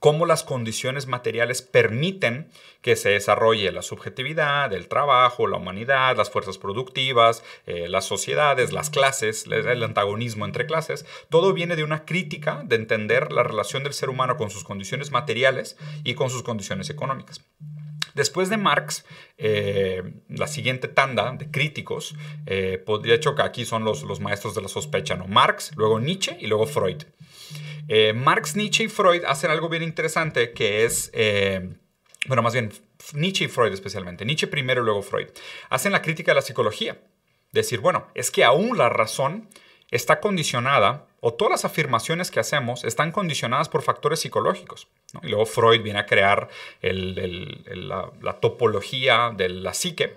cómo 0.00 0.26
las 0.26 0.42
condiciones 0.42 1.06
materiales 1.06 1.62
permiten 1.62 2.48
que 2.80 2.96
se 2.96 3.10
desarrolle 3.10 3.70
la 3.70 3.82
subjetividad, 3.82 4.72
el 4.72 4.88
trabajo, 4.88 5.46
la 5.46 5.58
humanidad, 5.58 6.16
las 6.16 6.30
fuerzas 6.30 6.56
productivas, 6.56 7.44
eh, 7.66 7.86
las 7.88 8.06
sociedades, 8.06 8.72
las 8.72 8.88
clases, 8.88 9.46
el 9.46 9.82
antagonismo 9.82 10.46
entre 10.46 10.66
clases. 10.66 11.04
Todo 11.28 11.52
viene 11.52 11.76
de 11.76 11.84
una 11.84 12.06
crítica 12.06 12.62
de 12.64 12.76
entender 12.76 13.30
la 13.30 13.42
relación 13.42 13.84
del 13.84 13.92
ser 13.92 14.08
humano 14.08 14.38
con 14.38 14.50
sus 14.50 14.64
condiciones 14.64 15.10
materiales 15.10 15.76
y 16.02 16.14
con 16.14 16.30
sus 16.30 16.42
condiciones 16.42 16.88
económicas. 16.88 17.44
Después 18.14 18.48
de 18.48 18.56
Marx, 18.56 19.04
eh, 19.38 20.02
la 20.28 20.46
siguiente 20.46 20.88
tanda 20.88 21.30
de 21.32 21.50
críticos, 21.50 22.16
eh, 22.46 22.82
de 23.02 23.14
hecho 23.14 23.34
que 23.34 23.42
aquí 23.42 23.64
son 23.64 23.84
los, 23.84 24.02
los 24.02 24.18
maestros 24.18 24.54
de 24.54 24.62
la 24.62 24.68
sospecha, 24.68 25.14
¿no? 25.14 25.26
Marx, 25.28 25.72
luego 25.76 26.00
Nietzsche 26.00 26.36
y 26.40 26.46
luego 26.46 26.66
Freud. 26.66 27.02
Eh, 27.92 28.12
Marx, 28.12 28.54
Nietzsche 28.54 28.84
y 28.84 28.88
Freud 28.88 29.24
hacen 29.26 29.50
algo 29.50 29.68
bien 29.68 29.82
interesante 29.82 30.52
que 30.52 30.84
es, 30.84 31.10
bueno, 32.26 32.42
más 32.42 32.52
bien 32.52 32.72
Nietzsche 33.14 33.46
y 33.46 33.48
Freud 33.48 33.72
especialmente, 33.72 34.24
Nietzsche 34.24 34.46
primero 34.46 34.82
y 34.82 34.84
luego 34.84 35.02
Freud, 35.02 35.26
hacen 35.70 35.90
la 35.90 36.00
crítica 36.00 36.30
de 36.30 36.36
la 36.36 36.42
psicología. 36.42 36.98
Decir, 37.52 37.80
bueno, 37.80 38.06
es 38.14 38.30
que 38.30 38.44
aún 38.44 38.78
la 38.78 38.88
razón 38.88 39.48
está 39.90 40.20
condicionada, 40.20 41.06
o 41.20 41.34
todas 41.34 41.50
las 41.50 41.64
afirmaciones 41.64 42.30
que 42.30 42.40
hacemos 42.40 42.84
están 42.84 43.12
condicionadas 43.12 43.68
por 43.68 43.82
factores 43.82 44.20
psicológicos. 44.20 44.88
Y 45.22 45.28
luego 45.28 45.46
Freud 45.46 45.82
viene 45.82 45.98
a 45.98 46.06
crear 46.06 46.48
la, 46.80 48.40
topología 48.40 49.32
de 49.36 49.48
la 49.50 49.74
psique, 49.74 50.14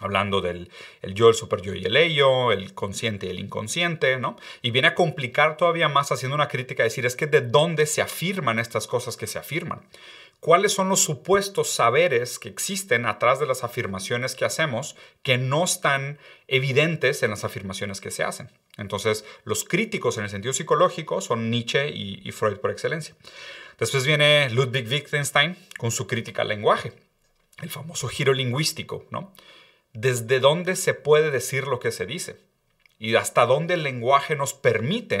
hablando 0.00 0.40
del 0.40 0.70
yo, 1.02 1.28
el 1.28 1.34
super 1.34 1.60
yo 1.60 1.74
y 1.74 1.84
el 1.84 1.96
ello, 1.96 2.52
el 2.52 2.74
consciente 2.74 3.26
y 3.26 3.30
el 3.30 3.40
inconsciente, 3.40 4.18
¿no? 4.18 4.36
Y 4.62 4.70
viene 4.70 4.88
a 4.88 4.94
complicar 4.94 5.56
todavía 5.56 5.88
más 5.88 6.12
haciendo 6.12 6.34
una 6.34 6.48
crítica, 6.48 6.82
decir, 6.82 7.06
es 7.06 7.16
que 7.16 7.26
de 7.26 7.40
dónde 7.40 7.86
se 7.86 8.02
afirman 8.02 8.58
estas 8.58 8.86
cosas 8.86 9.16
que 9.16 9.26
se 9.26 9.38
afirman 9.38 9.82
cuáles 10.40 10.72
son 10.72 10.88
los 10.88 11.00
supuestos 11.00 11.70
saberes 11.70 12.38
que 12.38 12.48
existen 12.48 13.06
atrás 13.06 13.40
de 13.40 13.46
las 13.46 13.64
afirmaciones 13.64 14.34
que 14.34 14.44
hacemos 14.44 14.96
que 15.22 15.38
no 15.38 15.64
están 15.64 16.18
evidentes 16.46 17.22
en 17.22 17.30
las 17.30 17.44
afirmaciones 17.44 18.00
que 18.00 18.10
se 18.10 18.22
hacen. 18.22 18.50
Entonces, 18.76 19.24
los 19.44 19.64
críticos 19.64 20.16
en 20.18 20.24
el 20.24 20.30
sentido 20.30 20.52
psicológico 20.52 21.20
son 21.20 21.50
Nietzsche 21.50 21.90
y, 21.90 22.30
Freud 22.30 22.58
por 22.58 22.70
excelencia. 22.70 23.16
Después 23.78 24.06
viene 24.06 24.48
Ludwig 24.50 24.88
Wittgenstein 24.88 25.56
con 25.76 25.90
su 25.90 26.06
crítica 26.06 26.42
al 26.42 26.48
lenguaje, 26.48 26.92
el 27.60 27.70
famoso 27.70 28.08
giro 28.08 28.32
lingüístico, 28.32 29.06
¿no? 29.10 29.32
¿Desde 29.92 30.40
dónde 30.40 30.76
se 30.76 30.94
puede 30.94 31.30
decir 31.30 31.66
lo 31.66 31.80
que 31.80 31.92
se 31.92 32.06
dice? 32.06 32.36
Y 32.98 33.14
hasta 33.14 33.46
dónde 33.46 33.74
el 33.74 33.82
lenguaje 33.82 34.36
nos 34.36 34.54
permite 34.54 35.18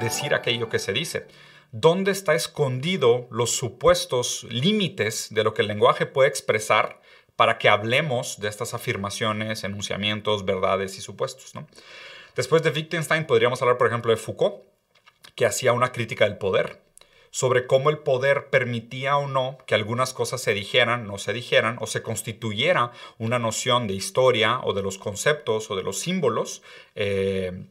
decir 0.00 0.34
aquello 0.34 0.68
que 0.68 0.78
se 0.78 0.92
dice 0.92 1.26
dónde 1.72 2.10
está 2.10 2.34
escondido 2.34 3.28
los 3.30 3.52
supuestos 3.52 4.44
límites 4.50 5.28
de 5.30 5.44
lo 5.44 5.54
que 5.54 5.62
el 5.62 5.68
lenguaje 5.68 6.06
puede 6.06 6.28
expresar 6.28 7.00
para 7.36 7.58
que 7.58 7.68
hablemos 7.68 8.40
de 8.40 8.48
estas 8.48 8.74
afirmaciones, 8.74 9.64
enunciamientos, 9.64 10.44
verdades 10.44 10.98
y 10.98 11.00
supuestos. 11.00 11.52
Después 12.36 12.62
de 12.62 12.70
Wittgenstein 12.70 13.26
podríamos 13.26 13.62
hablar, 13.62 13.78
por 13.78 13.86
ejemplo, 13.86 14.10
de 14.10 14.16
Foucault, 14.16 14.64
que 15.34 15.46
hacía 15.46 15.72
una 15.72 15.92
crítica 15.92 16.24
del 16.24 16.38
poder, 16.38 16.82
sobre 17.30 17.66
cómo 17.66 17.90
el 17.90 17.98
poder 17.98 18.50
permitía 18.50 19.16
o 19.16 19.28
no 19.28 19.58
que 19.66 19.74
algunas 19.74 20.12
cosas 20.12 20.40
se 20.40 20.54
dijeran, 20.54 21.06
no 21.06 21.18
se 21.18 21.32
dijeran, 21.32 21.78
o 21.80 21.86
se 21.86 22.02
constituyera 22.02 22.92
una 23.18 23.38
noción 23.38 23.86
de 23.86 23.94
historia 23.94 24.60
o 24.62 24.72
de 24.72 24.82
los 24.82 24.98
conceptos 24.98 25.70
o 25.70 25.76
de 25.76 25.82
los 25.82 25.98
símbolos. 25.98 26.62
Eh, 26.94 27.66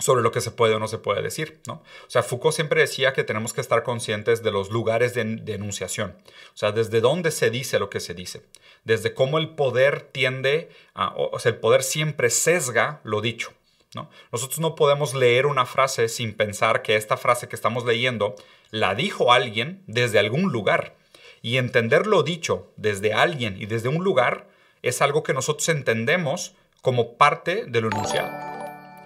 sobre 0.00 0.22
lo 0.22 0.32
que 0.32 0.40
se 0.40 0.50
puede 0.50 0.74
o 0.74 0.78
no 0.78 0.88
se 0.88 0.98
puede 0.98 1.22
decir, 1.22 1.60
¿no? 1.66 1.74
O 1.74 2.10
sea, 2.10 2.22
Foucault 2.22 2.54
siempre 2.54 2.80
decía 2.80 3.12
que 3.12 3.24
tenemos 3.24 3.52
que 3.52 3.60
estar 3.60 3.82
conscientes 3.82 4.42
de 4.42 4.50
los 4.50 4.70
lugares 4.70 5.14
de, 5.14 5.20
enunciación, 5.20 6.16
o 6.54 6.56
sea, 6.56 6.72
desde 6.72 7.00
dónde 7.00 7.30
se 7.30 7.50
dice 7.50 7.78
lo 7.78 7.90
que 7.90 8.00
se 8.00 8.14
dice, 8.14 8.42
desde 8.84 9.14
cómo 9.14 9.38
el 9.38 9.50
poder 9.50 10.00
tiende 10.00 10.70
a, 10.94 11.12
o 11.14 11.38
sea, 11.38 11.52
el 11.52 11.58
poder 11.58 11.82
siempre 11.82 12.30
sesga 12.30 13.00
lo 13.04 13.20
dicho, 13.20 13.52
¿no? 13.94 14.08
Nosotros 14.32 14.60
no 14.60 14.74
podemos 14.74 15.14
leer 15.14 15.46
una 15.46 15.66
frase 15.66 16.08
sin 16.08 16.34
pensar 16.34 16.82
que 16.82 16.96
esta 16.96 17.16
frase 17.16 17.48
que 17.48 17.56
estamos 17.56 17.84
leyendo 17.84 18.36
la 18.70 18.94
dijo 18.94 19.32
alguien 19.32 19.82
desde 19.86 20.18
algún 20.18 20.52
lugar, 20.52 20.96
y 21.42 21.56
entender 21.56 22.06
lo 22.06 22.22
dicho 22.22 22.72
desde 22.76 23.12
alguien 23.12 23.56
y 23.60 23.66
desde 23.66 23.88
un 23.88 24.04
lugar 24.04 24.48
es 24.82 25.02
algo 25.02 25.22
que 25.22 25.34
nosotros 25.34 25.68
entendemos 25.68 26.54
como 26.82 27.16
parte 27.16 27.64
de 27.66 27.80
lo 27.80 27.88
enunciado 27.88 28.30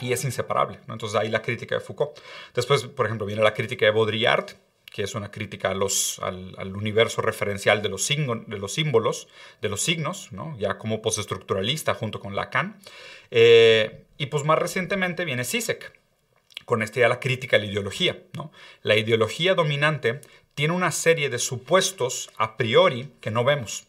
y 0.01 0.13
es 0.13 0.25
inseparable. 0.25 0.81
Entonces 0.89 1.19
ahí 1.19 1.29
la 1.29 1.43
crítica 1.43 1.77
de 1.77 1.81
Foucault. 1.81 2.19
Después, 2.55 2.85
por 2.85 3.07
ejemplo, 3.07 3.27
viene 3.27 3.43
la 3.43 3.55
crítica 3.55 3.87
de 3.87 3.93
Baudrillard, 3.93 4.47
que 4.85 5.03
es 5.03 5.15
una 5.15 5.31
crítica 5.31 5.71
al, 5.71 6.77
universo 6.77 7.21
referencial 7.21 7.83
de 7.83 7.89
los, 7.89 8.05
símbolos, 8.05 9.29
de 9.61 9.69
los 9.69 9.83
signos, 9.83 10.31
¿no? 10.31 10.57
ya 10.59 10.79
como 10.79 11.03
postestructuralista 11.03 11.95
junto 11.95 12.21
con 12.21 12.37
Lacan. 12.37 12.79
Eh, 13.31 14.05
y 14.19 14.27
pues 14.27 14.45
más 14.45 14.59
recientemente 14.59 15.25
viene 15.25 15.45
Sisek, 15.45 15.99
con 16.65 16.83
esta 16.83 17.01
ya 17.01 17.09
la 17.09 17.21
crítica 17.21 17.57
a 17.57 17.61
la 17.61 17.67
ideología. 17.67 18.23
¿no? 18.35 18.53
La 18.83 18.97
ideología 18.97 19.55
dominante 19.55 20.21
tiene 20.55 20.75
una 20.75 20.93
serie 20.93 21.31
de 21.31 21.39
supuestos 21.39 22.31
a 22.37 22.57
priori 22.57 23.13
que 23.21 23.31
no 23.31 23.45
vemos 23.45 23.87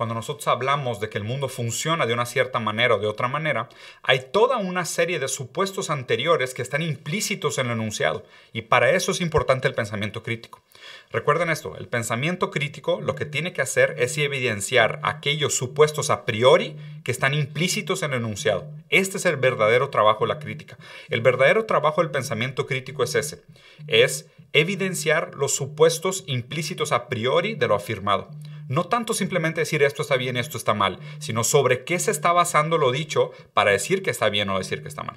cuando 0.00 0.14
nosotros 0.14 0.48
hablamos 0.48 0.98
de 0.98 1.10
que 1.10 1.18
el 1.18 1.24
mundo 1.24 1.50
funciona 1.50 2.06
de 2.06 2.14
una 2.14 2.24
cierta 2.24 2.58
manera 2.58 2.94
o 2.94 2.98
de 2.98 3.06
otra 3.06 3.28
manera, 3.28 3.68
hay 4.02 4.30
toda 4.32 4.56
una 4.56 4.86
serie 4.86 5.18
de 5.18 5.28
supuestos 5.28 5.90
anteriores 5.90 6.54
que 6.54 6.62
están 6.62 6.80
implícitos 6.80 7.58
en 7.58 7.66
el 7.66 7.72
enunciado. 7.72 8.24
Y 8.54 8.62
para 8.62 8.92
eso 8.92 9.12
es 9.12 9.20
importante 9.20 9.68
el 9.68 9.74
pensamiento 9.74 10.22
crítico. 10.22 10.62
Recuerden 11.10 11.50
esto, 11.50 11.76
el 11.76 11.88
pensamiento 11.88 12.50
crítico 12.50 13.00
lo 13.00 13.14
que 13.14 13.24
tiene 13.24 13.52
que 13.52 13.62
hacer 13.62 13.96
es 13.98 14.16
evidenciar 14.16 15.00
aquellos 15.02 15.54
supuestos 15.54 16.10
a 16.10 16.24
priori 16.24 16.76
que 17.04 17.10
están 17.10 17.34
implícitos 17.34 18.02
en 18.02 18.12
el 18.12 18.18
enunciado. 18.18 18.70
Este 18.90 19.16
es 19.16 19.26
el 19.26 19.36
verdadero 19.36 19.90
trabajo 19.90 20.24
de 20.24 20.34
la 20.34 20.38
crítica. 20.38 20.78
El 21.08 21.20
verdadero 21.20 21.66
trabajo 21.66 22.00
del 22.00 22.10
pensamiento 22.10 22.66
crítico 22.66 23.02
es 23.02 23.14
ese, 23.14 23.42
es 23.86 24.26
evidenciar 24.52 25.34
los 25.34 25.54
supuestos 25.54 26.24
implícitos 26.26 26.92
a 26.92 27.08
priori 27.08 27.54
de 27.54 27.68
lo 27.68 27.74
afirmado. 27.74 28.30
No 28.68 28.84
tanto 28.84 29.14
simplemente 29.14 29.62
decir 29.62 29.82
esto 29.82 30.02
está 30.02 30.16
bien, 30.16 30.36
esto 30.36 30.56
está 30.56 30.74
mal, 30.74 31.00
sino 31.18 31.42
sobre 31.42 31.82
qué 31.82 31.98
se 31.98 32.12
está 32.12 32.30
basando 32.32 32.78
lo 32.78 32.92
dicho 32.92 33.32
para 33.52 33.72
decir 33.72 34.02
que 34.02 34.10
está 34.10 34.28
bien 34.28 34.48
o 34.48 34.58
decir 34.58 34.80
que 34.82 34.88
está 34.88 35.02
mal. 35.02 35.16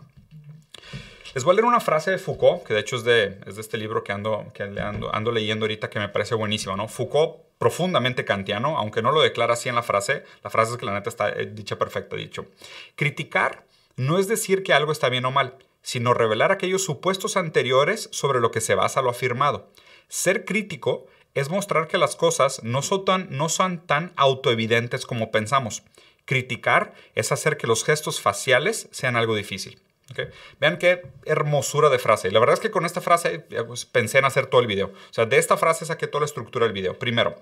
Les 1.34 1.44
voy 1.44 1.54
a 1.54 1.56
leer 1.56 1.66
una 1.66 1.80
frase 1.80 2.12
de 2.12 2.20
Foucault, 2.20 2.64
que 2.64 2.76
de 2.76 2.82
hecho 2.82 2.96
es 2.96 3.04
de, 3.04 3.40
este 3.48 3.80
libro 3.80 4.04
que, 4.04 4.12
ando, 4.12 5.32
leyendo 5.32 5.66
ahorita 5.66 5.90
que 5.90 5.98
me 5.98 6.08
parece 6.08 6.36
buenísimo. 6.36 6.88
Foucault, 6.88 7.38
profundamente 7.58 8.24
kantiano, 8.24 8.78
aunque 8.78 9.02
no 9.02 9.12
lo 9.12 9.20
declara 9.22 9.54
así 9.54 9.68
en 9.68 9.74
la 9.74 9.82
frase, 9.82 10.24
la 10.44 10.52
frase 10.52 10.74
es 10.74 10.78
que 10.78 10.86
la 10.86 10.94
neta 10.94 11.10
está 11.10 11.30
eh, 11.30 11.48
dicha 11.52 11.80
perfecta, 11.80 12.16
dicho. 12.16 12.46
Criticar 12.96 13.66
no 13.96 14.20
es 14.20 14.28
decir 14.28 14.62
que 14.62 14.74
algo 14.74 14.92
está 14.92 15.10
bien 15.10 15.26
o 15.26 15.32
mal, 15.32 15.56
sino 15.82 16.14
revelar 16.14 16.52
aquellos 16.52 16.84
supuestos 16.84 17.36
anteriores 17.36 18.10
sobre 18.12 18.40
lo 18.40 18.52
que 18.52 18.62
se 18.62 18.76
basa 18.76 19.02
lo 19.02 19.10
afirmado. 19.10 19.72
Ser 20.10 20.46
crítico 20.46 21.08
es 21.34 21.50
mostrar 21.50 21.88
que 21.88 21.98
las 21.98 22.16
cosas 22.16 22.62
no 22.64 22.84
son 22.84 23.06
tan, 23.06 23.28
no 23.32 23.50
son 23.50 23.80
tan 23.88 24.14
autoevidentes 24.18 25.08
como 25.08 25.32
pensamos. 25.32 25.82
Criticar 26.26 26.94
es 27.16 27.32
hacer 27.32 27.58
que 27.58 27.66
los 27.66 27.84
gestos 27.84 28.22
faciales 28.22 28.88
sean 28.92 29.16
algo 29.16 29.36
difícil. 29.36 29.80
Vean 30.60 30.78
qué 30.78 31.02
hermosura 31.26 31.90
de 31.90 32.00
frase. 32.00 32.32
La 32.32 32.40
verdad 32.40 32.54
es 32.54 32.60
que 32.60 32.72
con 32.72 32.86
esta 32.86 33.02
frase 33.02 33.46
eh, 33.50 33.64
pues, 33.66 33.86
pensé 33.86 34.20
en 34.20 34.26
hacer 34.26 34.48
todo 34.48 34.62
el 34.62 34.68
video. 34.68 34.88
O 34.88 35.14
sea, 35.14 35.26
de 35.26 35.38
esta 35.38 35.58
frase 35.58 35.86
saqué 35.86 36.08
toda 36.08 36.22
la 36.22 36.26
estructura 36.26 36.66
del 36.66 36.74
video. 36.74 37.00
Primero, 37.00 37.42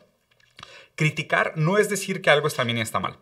criticar 0.96 1.54
no 1.56 1.78
es 1.78 1.90
decir 1.90 2.22
que 2.22 2.30
algo 2.30 2.48
está 2.48 2.64
bien 2.64 2.78
y 2.78 2.82
está 2.82 3.00
mal. 3.00 3.18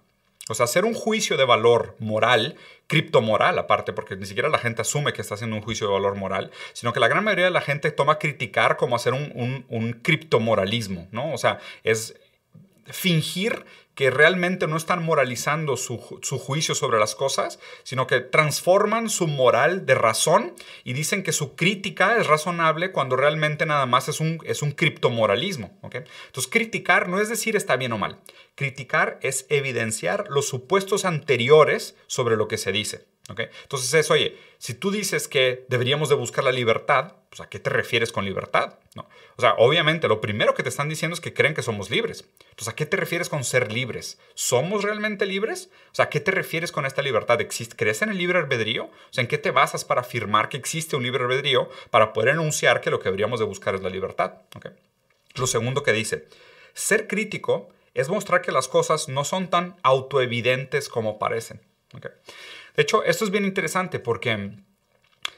O 0.49 0.55
sea, 0.55 0.63
hacer 0.63 0.83
un 0.83 0.95
juicio 0.95 1.37
de 1.37 1.45
valor 1.45 1.95
moral, 1.99 2.55
criptomoral 2.87 3.59
aparte, 3.59 3.93
porque 3.93 4.15
ni 4.15 4.25
siquiera 4.25 4.49
la 4.49 4.57
gente 4.57 4.81
asume 4.81 5.13
que 5.13 5.21
está 5.21 5.35
haciendo 5.35 5.55
un 5.55 5.61
juicio 5.61 5.85
de 5.85 5.93
valor 5.93 6.15
moral, 6.15 6.49
sino 6.73 6.91
que 6.91 6.99
la 6.99 7.07
gran 7.07 7.23
mayoría 7.23 7.45
de 7.45 7.51
la 7.51 7.61
gente 7.61 7.91
toma 7.91 8.17
criticar 8.17 8.75
como 8.75 8.95
hacer 8.95 9.13
un, 9.13 9.31
un, 9.35 9.65
un 9.69 9.93
criptomoralismo, 9.93 11.07
¿no? 11.11 11.31
O 11.33 11.37
sea, 11.37 11.59
es 11.83 12.19
fingir 12.91 13.65
que 13.99 14.11
realmente 14.11 14.65
no 14.65 14.77
están 14.77 15.03
moralizando 15.03 15.75
su, 15.75 15.97
juicio 15.97 16.73
sobre 16.73 16.99
las 16.99 17.15
cosas, 17.15 17.59
sino 17.83 18.07
que 18.07 18.21
transforman 18.21 19.09
su 19.09 19.27
moral 19.27 19.85
de 19.85 19.93
razón 19.93 20.53
y 20.85 20.93
dicen 20.93 21.21
que 21.21 21.33
su 21.33 21.57
crítica 21.57 22.15
es 22.15 22.27
razonable 22.27 22.93
cuando 22.93 23.17
realmente 23.17 23.65
nada 23.65 23.85
más 23.85 24.07
es 24.07 24.21
un, 24.21 24.39
es 24.45 24.61
un 24.61 24.71
criptomoralismo. 24.71 25.77
Entonces, 25.83 26.49
criticar 26.49 27.09
no 27.09 27.19
es 27.19 27.27
decir 27.27 27.57
está 27.57 27.75
bien 27.75 27.91
o 27.91 27.97
mal. 27.97 28.21
Criticar 28.55 29.19
es 29.21 29.45
evidenciar 29.49 30.27
los 30.29 30.47
supuestos 30.47 31.03
anteriores 31.03 31.97
sobre 32.07 32.37
lo 32.37 32.47
que 32.47 32.57
se 32.57 32.71
dice. 32.71 33.05
Entonces 33.37 33.93
es, 33.93 34.09
oye, 34.09 34.37
si 34.57 34.73
tú 34.73 34.91
dices 34.91 35.27
que 35.27 35.65
deberíamos 35.67 36.09
de 36.09 36.15
buscar 36.15 36.43
la 36.43 36.51
libertad, 36.51 37.13
pues 37.29 37.41
¿a 37.41 37.49
qué 37.49 37.59
te 37.59 37.69
refieres 37.69 38.11
con 38.11 38.25
libertad? 38.25 38.79
¿No? 38.95 39.07
O 39.37 39.41
sea, 39.41 39.53
obviamente 39.57 40.07
lo 40.07 40.19
primero 40.19 40.53
que 40.53 40.63
te 40.63 40.69
están 40.69 40.89
diciendo 40.89 41.13
es 41.13 41.21
que 41.21 41.33
creen 41.33 41.53
que 41.53 41.61
somos 41.61 41.89
libres. 41.89 42.25
Entonces, 42.49 42.69
¿a 42.69 42.75
qué 42.75 42.85
te 42.85 42.97
refieres 42.97 43.29
con 43.29 43.43
ser 43.43 43.71
libres? 43.71 44.19
¿Somos 44.33 44.83
realmente 44.83 45.25
libres? 45.25 45.69
O 45.91 45.95
sea, 45.95 46.05
¿a 46.05 46.09
qué 46.09 46.19
te 46.19 46.31
refieres 46.31 46.71
con 46.71 46.85
esta 46.85 47.01
libertad? 47.01 47.39
¿Existe, 47.39 47.75
¿Crees 47.75 48.01
en 48.01 48.09
el 48.09 48.17
libre 48.17 48.39
albedrío? 48.39 48.85
O 48.85 49.11
sea, 49.11 49.21
¿en 49.21 49.27
qué 49.27 49.37
te 49.37 49.51
basas 49.51 49.85
para 49.85 50.01
afirmar 50.01 50.49
que 50.49 50.57
existe 50.57 50.95
un 50.95 51.03
libre 51.03 51.23
albedrío 51.23 51.69
para 51.91 52.13
poder 52.13 52.29
enunciar 52.29 52.81
que 52.81 52.89
lo 52.89 52.99
que 52.99 53.05
deberíamos 53.05 53.39
de 53.39 53.45
buscar 53.45 53.75
es 53.75 53.81
la 53.81 53.89
libertad? 53.89 54.33
Lo 55.35 55.45
segundo 55.45 55.83
que 55.83 55.93
dice, 55.93 56.27
ser 56.73 57.07
crítico 57.07 57.69
es 57.93 58.09
mostrar 58.09 58.41
que 58.41 58.51
las 58.51 58.67
cosas 58.67 59.07
no 59.07 59.23
son 59.23 59.49
tan 59.49 59.75
autoevidentes 59.83 60.89
como 60.89 61.19
parecen. 61.19 61.61
De 62.75 62.83
hecho, 62.83 63.03
esto 63.03 63.25
es 63.25 63.31
bien 63.31 63.45
interesante 63.45 63.99
porque 63.99 64.63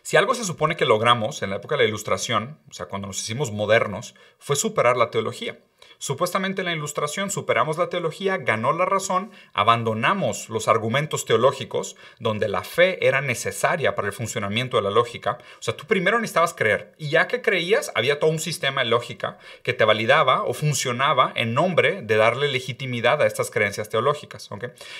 si 0.01 0.17
algo 0.17 0.35
se 0.35 0.43
supone 0.43 0.75
que 0.75 0.85
logramos 0.85 1.41
en 1.41 1.49
la 1.49 1.57
época 1.57 1.75
de 1.75 1.83
la 1.83 1.89
Ilustración, 1.89 2.59
o 2.69 2.73
sea, 2.73 2.87
cuando 2.87 3.07
nos 3.07 3.19
hicimos 3.21 3.51
modernos, 3.51 4.15
fue 4.39 4.55
superar 4.55 4.97
la 4.97 5.11
teología. 5.11 5.59
Supuestamente 5.97 6.63
la 6.63 6.73
ilustración 6.73 7.29
superamos 7.29 7.77
la 7.77 7.89
teología, 7.89 8.37
ganó 8.37 8.73
la 8.73 8.85
razón, 8.85 9.31
abandonamos 9.53 10.49
los 10.49 10.67
argumentos 10.67 11.25
teológicos, 11.25 11.95
donde 12.19 12.47
la 12.47 12.63
fe 12.63 13.05
era 13.05 13.21
necesaria 13.21 13.93
para 13.95 14.07
el 14.07 14.13
funcionamiento 14.13 14.77
de 14.77 14.83
la 14.83 14.89
lógica. 14.89 15.37
O 15.59 15.61
sea, 15.61 15.77
tú 15.77 15.85
primero 15.85 16.19
necesitabas 16.19 16.53
creer, 16.53 16.93
y 16.97 17.09
ya 17.09 17.27
que 17.27 17.41
creías, 17.41 17.91
había 17.95 18.19
todo 18.19 18.31
un 18.31 18.39
sistema 18.39 18.83
de 18.83 18.89
lógica 18.89 19.37
que 19.63 19.73
te 19.73 19.85
validaba 19.85 20.43
o 20.43 20.53
funcionaba 20.53 21.31
en 21.35 21.53
nombre 21.53 22.01
de 22.01 22.17
darle 22.17 22.47
legitimidad 22.47 23.21
a 23.21 23.27
estas 23.27 23.51
creencias 23.51 23.89
teológicas. 23.89 24.49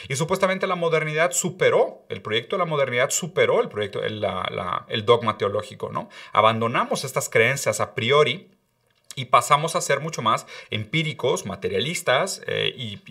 Y 0.08 0.16
supuestamente 0.16 0.68
la 0.68 0.76
modernidad 0.76 1.32
superó, 1.32 2.06
el 2.10 2.22
proyecto 2.22 2.56
de 2.56 2.60
la 2.60 2.66
modernidad 2.66 3.10
superó 3.10 3.62
el 3.62 3.70
proyecto, 3.70 4.04
el, 4.04 4.26
el 4.88 5.06
dogma 5.06 5.38
teológico. 5.38 5.90
¿no? 5.92 6.10
Abandonamos 6.32 7.04
estas 7.04 7.30
creencias 7.30 7.80
a 7.80 7.96
priori 7.96 8.50
y 9.16 9.26
pasamos 9.26 9.76
a 9.76 9.82
ser 9.82 10.00
mucho 10.00 10.22
más 10.22 10.48
empíricos, 10.70 11.46
materialistas 11.46 12.42
eh, 12.48 12.74
y, 12.76 13.02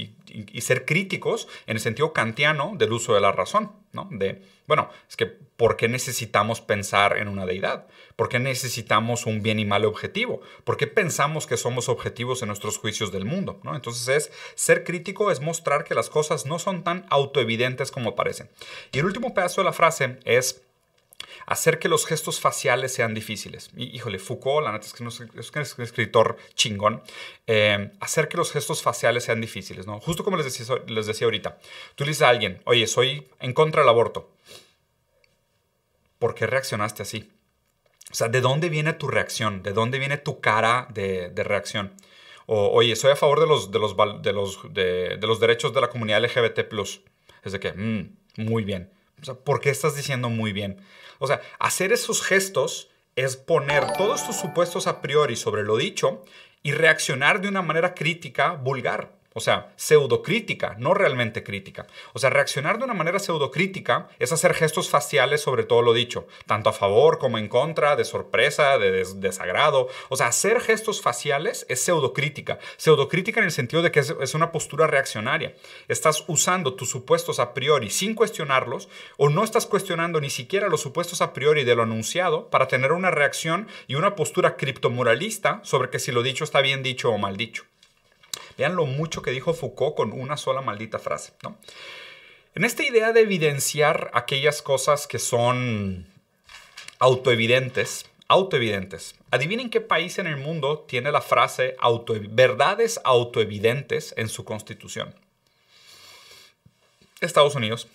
ser 0.61 0.85
críticos 0.85 1.49
en 1.67 1.77
el 1.77 1.81
sentido 1.81 2.13
kantiano 2.13 2.75
del 2.77 2.93
uso 2.93 3.15
de 3.15 3.21
la 3.21 3.33
razón, 3.33 3.73
¿no? 3.93 4.09
De, 4.13 4.43
bueno, 4.67 4.89
es 5.09 5.17
que 5.17 5.27
¿por 5.27 5.77
qué 5.77 5.89
necesitamos 5.89 6.61
pensar 6.61 7.17
en 7.17 7.27
una 7.27 7.47
deidad? 7.47 7.89
¿Por 8.15 8.29
qué 8.29 8.39
necesitamos 8.39 9.27
un 9.27 9.43
bien 9.43 9.59
y 9.59 9.65
mal 9.65 9.85
objetivo? 9.85 10.41
¿Por 10.65 10.77
qué 10.77 10.87
pensamos 10.87 11.47
que 11.47 11.57
somos 11.57 11.89
objetivos 11.89 12.43
en 12.43 12.49
nuestros 12.49 12.79
juicios 12.79 13.11
del 13.11 13.25
mundo? 13.25 13.61
Entonces 13.75 14.09
es 14.09 14.33
ser 14.55 14.85
crítico 14.85 15.31
es 15.31 15.41
mostrar 15.41 15.85
que 15.85 15.95
las 15.95 16.11
cosas 16.11 16.47
no 16.47 16.59
son 16.59 16.85
tan 16.85 17.07
autoevidentes 17.11 17.91
como 17.91 18.15
parecen. 18.15 18.49
Y 18.93 19.01
el 19.01 19.07
último 19.07 19.35
pedazo 19.35 19.63
de 19.63 19.65
la 19.65 19.73
frase 19.73 20.19
es 20.25 20.63
hacer 21.47 21.79
que 21.79 21.89
los 21.89 22.07
gestos 22.07 22.41
faciales 22.41 22.95
sean 22.95 23.15
difíciles. 23.15 23.71
Híjole, 23.77 24.19
Foucault, 24.19 24.65
la 24.65 24.73
neta 24.73 24.87
es 24.87 24.93
que 24.93 25.05
es 25.61 25.79
un 25.79 25.85
escritor 25.85 26.37
chingón, 26.55 27.03
eh, 27.47 27.93
hacer 28.01 28.29
que 28.29 28.37
los 28.37 28.53
gestos 28.53 28.83
faciales 28.83 29.25
sean 29.25 29.41
difíciles, 29.41 29.87
¿no? 29.87 30.01
Justo 30.01 30.25
como 30.25 30.37
les 30.37 30.47
decía, 30.47 30.77
les 30.87 31.07
decía 31.07 31.27
ahorita, 31.27 31.59
tú 31.95 32.05
le 32.05 32.11
dices 32.11 32.23
a 32.23 32.29
alguien, 32.29 32.63
oye, 32.65 32.87
soy 32.87 33.29
en 33.41 33.53
contra 33.53 33.83
del 33.83 33.89
aborto. 33.89 34.31
¿Por 36.19 36.35
qué 36.35 36.47
reaccionaste 36.47 37.03
así? 37.03 37.31
O 38.11 38.15
sea, 38.15 38.29
¿de 38.29 38.41
dónde 38.41 38.69
viene 38.69 38.93
tu 38.93 39.09
reacción? 39.09 39.63
¿De 39.63 39.73
dónde 39.73 39.99
viene 39.99 40.19
tu 40.19 40.41
cara 40.41 40.89
de, 40.93 41.33
reacción? 41.37 41.95
O, 42.47 42.69
oye, 42.71 42.97
soy 42.97 43.13
a 43.13 43.17
favor 43.17 43.41
de, 43.41 43.47
los 43.47 45.41
derechos 45.41 45.73
de 45.73 45.81
la 45.81 45.89
comunidad 45.89 46.23
LGBT. 46.23 46.67
Es 47.43 47.53
de 47.53 47.61
que, 47.61 47.73
mm, 47.73 48.17
muy 48.37 48.65
bien. 48.65 48.91
O 49.21 49.25
sea, 49.25 49.35
¿por 49.35 49.61
qué 49.61 49.71
estás 49.71 49.97
diciendo 49.97 50.31
muy 50.31 50.53
bien? 50.53 50.81
O 51.19 51.27
sea, 51.27 51.41
hacer 51.59 51.93
esos 51.93 52.23
gestos 52.23 52.91
es 53.17 53.37
poner 53.37 53.93
todos 53.93 54.27
tus 54.27 54.37
supuestos 54.37 54.87
a 54.87 55.01
priori 55.01 55.37
sobre 55.37 55.63
lo 55.63 55.77
dicho 55.77 56.25
y 56.63 56.73
reaccionar 56.73 57.41
de 57.41 57.49
una 57.49 57.63
manera 57.63 57.95
crítica 57.95 58.53
vulgar. 58.53 59.20
O 59.33 59.39
sea, 59.41 59.73
pseudocrítica, 59.77 60.75
no 60.79 60.93
realmente 60.93 61.45
crítica. 61.45 61.87
O 62.15 62.19
sea, 62.19 62.31
reaccionar 62.31 62.79
de 62.79 62.85
una 62.85 62.95
manera 62.95 63.21
pseudocrítica 63.21 64.09
es 64.19 64.33
hacer 64.33 64.55
gestos 64.55 64.91
faciales 64.91 65.41
sobre 65.41 65.63
todo 65.63 65.83
lo 65.83 65.93
dicho, 65.93 66.27
tanto 66.47 66.69
a 66.69 66.73
favor 66.73 67.19
como 67.19 67.39
en 67.39 67.47
contra, 67.47 67.95
de 67.95 68.05
sorpresa, 68.05 68.77
de 68.79 69.05
desagrado. 69.17 69.89
O 70.09 70.17
sea, 70.17 70.27
hacer 70.27 70.61
gestos 70.61 71.01
faciales 71.01 71.65
es 71.69 71.81
pseudocrítica. 71.81 72.59
Pseudocrítica 72.77 73.39
en 73.39 73.47
el 73.47 73.53
sentido 73.53 73.83
de 73.83 73.93
que 73.93 74.01
es, 74.01 74.15
es 74.21 74.35
una 74.35 74.51
postura 74.51 74.89
reaccionaria. 74.89 75.55
Estás 75.87 76.25
usando 76.27 76.75
tus 76.75 76.91
supuestos 76.91 77.39
a 77.39 77.55
priori 77.55 77.91
sin 77.91 78.17
cuestionarlos 78.17 78.89
o 79.17 79.29
no 79.29 79.45
estás 79.45 79.67
cuestionando 79.67 80.21
ni 80.21 80.31
siquiera 80.31 80.69
los 80.69 80.81
supuestos 80.81 81.23
a 81.23 81.33
priori 81.33 81.63
de 81.63 81.77
lo 81.77 81.85
anunciado 81.85 82.51
para 82.51 82.67
tener 82.67 82.91
una 82.91 83.13
reacción 83.13 83.69
y 83.87 83.95
una 83.95 84.17
postura 84.17 84.57
criptomoralista 84.57 85.61
sobre 85.63 85.91
que 85.91 86.01
si 86.01 86.11
lo 86.11 86.25
dicho 86.25 86.43
está 86.43 86.61
bien 86.61 86.83
dicho 86.83 87.11
o 87.11 87.19
mal 87.19 87.37
dicho. 87.37 87.65
Vean 88.61 88.77
lo 88.77 88.85
mucho 88.85 89.23
que 89.23 89.31
dijo 89.31 89.55
Foucault 89.55 89.97
con 89.97 90.13
una 90.13 90.37
sola 90.37 90.61
maldita 90.61 90.99
frase. 90.99 91.33
¿no? 91.43 91.57
En 92.55 92.67
esta 92.67 92.83
idea 92.83 93.15
de 93.15 93.23
evidenciar 93.23 94.11
aquellas 94.13 94.61
cosas 94.61 95.07
que 95.07 95.19
son 95.19 96.07
autoevidentes, 96.99 98.05
autoevidentes. 98.29 99.15
Adivinen 99.31 99.71
qué 99.71 99.81
país 99.81 100.19
en 100.19 100.27
el 100.27 100.37
mundo 100.37 100.81
tiene 100.81 101.11
la 101.11 101.23
frase 101.23 101.75
verdades 102.29 103.01
autoevidentes 103.03 104.13
en 104.19 104.29
su 104.29 104.45
constitución. 104.45 105.15
Estados 107.23 107.55
Unidos. 107.55 107.89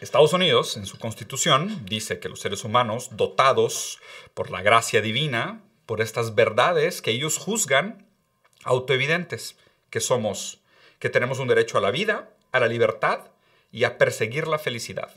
Estados 0.00 0.32
Unidos, 0.32 0.76
en 0.76 0.86
su 0.86 0.98
constitución, 0.98 1.86
dice 1.86 2.18
que 2.18 2.28
los 2.28 2.40
seres 2.40 2.64
humanos, 2.64 3.10
dotados 3.12 4.00
por 4.34 4.50
la 4.50 4.60
gracia 4.60 5.00
divina, 5.02 5.62
por 5.86 6.00
estas 6.00 6.34
verdades 6.34 7.00
que 7.00 7.12
ellos 7.12 7.38
juzgan 7.38 8.08
autoevidentes, 8.64 9.56
que 9.90 10.00
somos, 10.00 10.60
que 10.98 11.10
tenemos 11.10 11.38
un 11.38 11.48
derecho 11.48 11.78
a 11.78 11.80
la 11.80 11.90
vida, 11.90 12.30
a 12.52 12.60
la 12.60 12.68
libertad 12.68 13.28
y 13.72 13.84
a 13.84 13.98
perseguir 13.98 14.46
la 14.46 14.58
felicidad. 14.58 15.10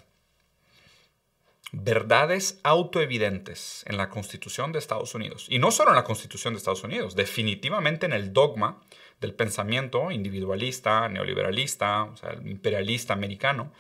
Verdades 1.73 2.60
autoevidentes 2.63 3.86
en 3.88 3.95
la 3.97 4.10
Constitución 4.10 4.73
de 4.73 4.79
Estados 4.79 5.15
Unidos. 5.15 5.47
Y 5.49 5.60
no 5.60 5.71
solo 5.71 5.91
en 5.91 5.95
la 5.95 6.03
Constitución 6.03 6.53
de 6.53 6.57
Estados 6.57 6.84
Unidos, 6.84 7.15
definitivamente 7.15 8.05
en 8.05 8.13
el 8.13 8.34
dogma 8.34 8.81
del 9.21 9.34
pensamiento 9.36 10.12
individualista, 10.12 11.07
neoliberalista, 11.07 12.10
imperialista 12.43 13.13
americano. 13.13 13.71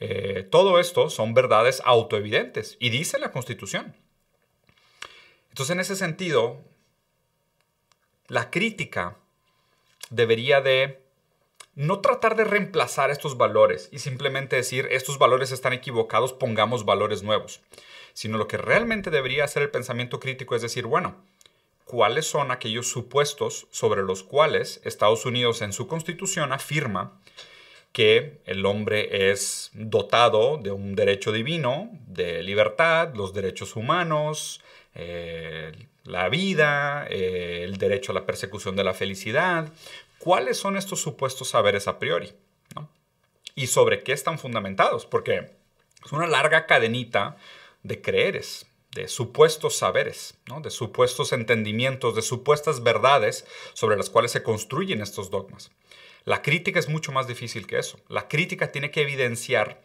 Eh, 0.00 0.46
todo 0.50 0.78
esto 0.78 1.08
son 1.08 1.34
verdades 1.34 1.80
autoevidentes 1.84 2.76
y 2.80 2.90
dice 2.90 3.18
la 3.18 3.32
Constitución. 3.32 3.94
Entonces, 5.50 5.72
en 5.72 5.80
ese 5.80 5.96
sentido, 5.96 6.60
la 8.26 8.50
crítica 8.50 9.16
debería 10.10 10.60
de 10.60 11.00
no 11.74 12.00
tratar 12.00 12.34
de 12.34 12.44
reemplazar 12.44 13.10
estos 13.10 13.36
valores 13.36 13.88
y 13.92 14.00
simplemente 14.00 14.56
decir 14.56 14.88
estos 14.90 15.18
valores 15.18 15.52
están 15.52 15.72
equivocados, 15.72 16.32
pongamos 16.32 16.84
valores 16.84 17.22
nuevos, 17.22 17.60
sino 18.14 18.36
lo 18.36 18.48
que 18.48 18.56
realmente 18.56 19.10
debería 19.10 19.44
hacer 19.44 19.62
el 19.62 19.70
pensamiento 19.70 20.18
crítico 20.18 20.56
es 20.56 20.62
decir, 20.62 20.86
bueno, 20.86 21.16
¿cuáles 21.84 22.26
son 22.26 22.50
aquellos 22.50 22.88
supuestos 22.88 23.68
sobre 23.70 24.02
los 24.02 24.24
cuales 24.24 24.80
Estados 24.84 25.24
Unidos 25.24 25.62
en 25.62 25.72
su 25.72 25.86
constitución 25.86 26.52
afirma 26.52 27.20
que 27.92 28.40
el 28.44 28.66
hombre 28.66 29.30
es 29.30 29.70
dotado 29.72 30.58
de 30.58 30.70
un 30.70 30.94
derecho 30.94 31.32
divino, 31.32 31.90
de 32.06 32.42
libertad, 32.42 33.14
los 33.14 33.32
derechos 33.32 33.76
humanos, 33.76 34.60
eh, 34.98 35.72
la 36.02 36.28
vida, 36.28 37.06
eh, 37.08 37.62
el 37.62 37.78
derecho 37.78 38.12
a 38.12 38.16
la 38.16 38.26
persecución 38.26 38.74
de 38.74 38.82
la 38.84 38.94
felicidad. 38.94 39.72
¿Cuáles 40.18 40.56
son 40.56 40.76
estos 40.76 41.00
supuestos 41.00 41.50
saberes 41.50 41.86
a 41.86 41.98
priori? 41.98 42.34
¿Y 43.54 43.68
sobre 43.68 44.02
qué 44.02 44.12
están 44.12 44.38
fundamentados? 44.38 45.06
Porque 45.06 45.52
es 46.04 46.12
una 46.12 46.26
larga 46.26 46.66
cadenita 46.66 47.36
de 47.82 48.00
creeres, 48.00 48.66
de 48.92 49.08
supuestos 49.08 49.76
saberes, 49.76 50.38
de 50.62 50.70
supuestos 50.70 51.32
entendimientos, 51.32 52.14
de 52.14 52.22
supuestas 52.22 52.82
verdades 52.82 53.46
sobre 53.74 53.96
las 53.96 54.10
cuales 54.10 54.32
se 54.32 54.42
construyen 54.42 55.00
estos 55.00 55.30
dogmas. 55.30 55.70
La 56.24 56.42
crítica 56.42 56.78
es 56.78 56.88
mucho 56.88 57.12
más 57.12 57.26
difícil 57.26 57.66
que 57.66 57.78
eso. 57.78 57.98
La 58.08 58.28
crítica 58.28 58.72
tiene 58.72 58.90
que 58.90 59.02
evidenciar 59.02 59.80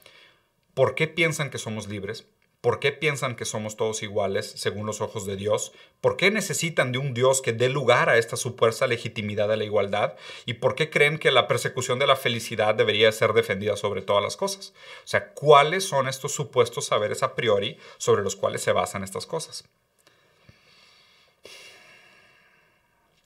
por 0.73 0.95
qué 0.95 1.07
piensan 1.07 1.49
que 1.49 1.57
somos 1.57 1.87
libres, 1.87 2.27
¿Por 2.63 2.79
qué 2.79 2.93
piensan 2.93 3.35
que 3.35 3.43
somos 3.43 3.75
todos 3.75 4.03
iguales 4.03 4.49
según 4.55 4.85
los 4.85 5.01
ojos 5.01 5.25
de 5.25 5.35
Dios? 5.35 5.73
¿Por 5.99 6.15
qué 6.15 6.31
necesitan 6.31 6.93
de 6.93 6.97
un 6.97 7.13
Dios 7.13 7.41
que 7.41 7.51
dé 7.51 7.67
lugar 7.67 8.07
a 8.07 8.17
esta 8.17 8.37
supuesta 8.37 8.87
legitimidad 8.87 9.49
de 9.49 9.57
la 9.57 9.65
igualdad? 9.65 10.15
¿Y 10.45 10.53
por 10.53 10.73
qué 10.73 10.89
creen 10.89 11.17
que 11.17 11.31
la 11.31 11.49
persecución 11.49 11.99
de 11.99 12.07
la 12.07 12.15
felicidad 12.15 12.73
debería 12.73 13.11
ser 13.11 13.33
defendida 13.33 13.75
sobre 13.75 14.01
todas 14.01 14.23
las 14.23 14.37
cosas? 14.37 14.73
O 15.03 15.07
sea, 15.07 15.33
¿cuáles 15.33 15.83
son 15.83 16.07
estos 16.07 16.31
supuestos 16.31 16.85
saberes 16.85 17.21
a 17.21 17.35
priori 17.35 17.77
sobre 17.97 18.23
los 18.23 18.37
cuales 18.37 18.61
se 18.61 18.71
basan 18.71 19.03
estas 19.03 19.25
cosas? 19.25 19.65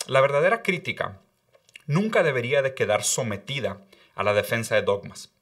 La 0.07 0.19
verdadera 0.19 0.63
crítica 0.63 1.21
nunca 1.85 2.23
debería 2.23 2.63
de 2.63 2.73
quedar 2.73 3.03
sometida 3.03 3.85
a 4.15 4.23
la 4.23 4.33
defensa 4.33 4.73
de 4.73 4.81
dogmas. 4.81 5.36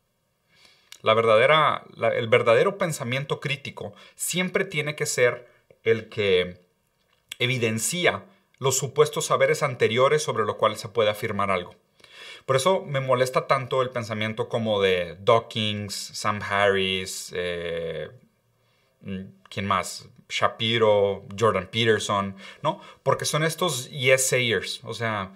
La 1.06 1.14
verdadera, 1.14 1.84
el 2.16 2.28
verdadero 2.28 2.80
pensamiento 2.80 3.40
crítico 3.40 3.94
siempre 4.16 4.66
tiene 4.66 4.96
que 4.96 5.06
ser 5.06 5.48
el 5.84 6.10
que 6.10 6.58
evidencia 7.38 8.24
los 8.58 8.80
supuestos 8.80 9.28
saberes 9.28 9.62
anteriores 9.62 10.24
sobre 10.24 10.46
los 10.46 10.56
cuales 10.56 10.80
se 10.80 10.90
puede 10.90 11.12
afirmar 11.12 11.52
algo. 11.52 11.76
Por 12.48 12.56
eso 12.56 12.84
me 12.88 13.02
molesta 13.02 13.46
tanto 13.46 13.84
el 13.84 13.92
pensamiento 13.92 14.50
como 14.50 14.82
de 14.82 15.16
Dawkins, 15.20 15.94
Sam 15.94 16.42
Harris, 16.42 17.32
eh, 17.36 18.10
mm, 19.02 19.26
¿quién 19.48 19.68
más? 19.68 20.10
Shapiro, 20.28 21.28
Jordan 21.40 21.68
Peterson, 21.68 22.36
¿no? 22.64 22.82
Porque 23.04 23.26
son 23.26 23.44
estos 23.44 23.92
yes 23.92 24.26
sayers, 24.26 24.82
o 24.84 24.96
sea, 24.96 25.34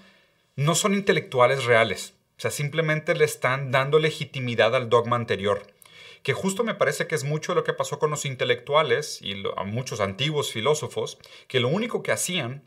no 0.55 0.73
son 0.73 0.95
intelectuales 0.95 1.65
reales. 1.65 2.15
O 2.39 2.41
sea, 2.41 2.51
simplemente 2.51 3.15
le 3.15 3.25
están 3.25 3.69
dando 3.69 3.99
legitimidad 3.99 4.73
al 4.73 4.87
dogma 4.87 5.17
anterior. 5.17 5.67
Que 6.23 6.31
justo 6.31 6.63
me 6.63 6.73
parece 6.73 7.05
que 7.05 7.15
es 7.15 7.25
mucho 7.25 7.53
lo 7.53 7.65
que 7.65 7.73
pasó 7.73 7.99
con 7.99 8.11
los 8.11 8.23
intelectuales 8.23 9.21
y 9.21 9.43
a 9.57 9.65
muchos 9.65 9.99
antiguos 9.99 10.49
filósofos, 10.49 11.17
que 11.49 11.59
lo 11.59 11.67
único 11.67 12.01
que 12.01 12.13
hacían 12.13 12.63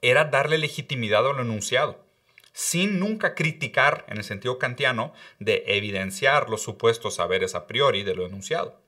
era 0.00 0.24
darle 0.24 0.56
legitimidad 0.56 1.28
a 1.28 1.34
lo 1.34 1.42
enunciado. 1.42 2.06
sin 2.54 2.98
nunca 2.98 3.34
criticar 3.34 4.06
en 4.08 4.16
el 4.16 4.24
sentido 4.24 4.58
kantiano 4.58 5.12
de 5.40 5.62
evidenciar 5.66 6.48
los 6.48 6.62
supuestos 6.62 7.16
saberes 7.16 7.54
a 7.54 7.66
priori 7.66 8.02
de 8.02 8.14
lo 8.14 8.24
enunciado. 8.24 8.80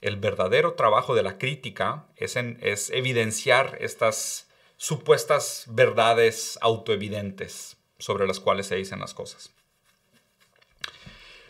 El 0.00 0.16
verdadero 0.16 0.74
trabajo 0.74 1.14
de 1.14 1.22
la 1.22 1.38
crítica 1.38 2.08
es, 2.16 2.34
es 2.34 2.90
evidenciar 2.90 3.78
estas 3.80 4.48
supuestas 4.76 5.66
verdades 5.68 6.58
autoevidentes 6.60 7.79
sobre 8.00 8.26
las 8.26 8.40
cuales 8.40 8.66
se 8.66 8.76
dicen 8.76 8.98
las 8.98 9.14
cosas. 9.14 9.52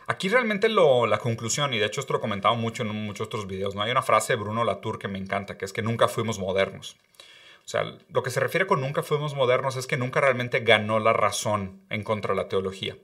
Aquí 0.06 0.28
realmente 0.28 0.68
la 0.68 1.18
conclusión, 1.18 1.72
y 1.72 1.78
de 1.78 1.86
hecho 1.86 2.00
esto 2.00 2.12
lo 2.12 2.18
he 2.18 2.20
comentado 2.20 2.56
mucho 2.56 2.82
en 2.82 2.88
muchos 2.88 3.28
otros 3.28 3.46
videos, 3.46 3.76
¿no? 3.76 3.82
hay 3.82 3.92
una 3.92 4.02
frase 4.02 4.32
de 4.32 4.40
Bruno 4.40 4.64
Latour 4.64 4.98
que 4.98 5.06
me 5.06 5.18
encanta, 5.18 5.56
que 5.56 5.64
es 5.64 5.72
que 5.72 5.82
nunca 5.82 6.08
fuimos 6.08 6.40
modernos. 6.40 6.96
O 7.64 7.68
sea, 7.68 7.96
lo 8.08 8.24
que 8.24 8.30
se 8.30 8.40
refiere 8.40 8.66
con 8.66 8.80
nunca 8.80 9.04
fuimos 9.04 9.36
modernos 9.36 9.76
es 9.76 9.86
que 9.86 9.96
nunca 9.96 10.20
realmente 10.20 10.60
ganó 10.60 10.98
la 10.98 11.12
razón 11.12 11.82
en 11.90 12.02
contra 12.02 12.34
de 12.34 12.42
la 12.42 12.48
teología, 12.48 12.98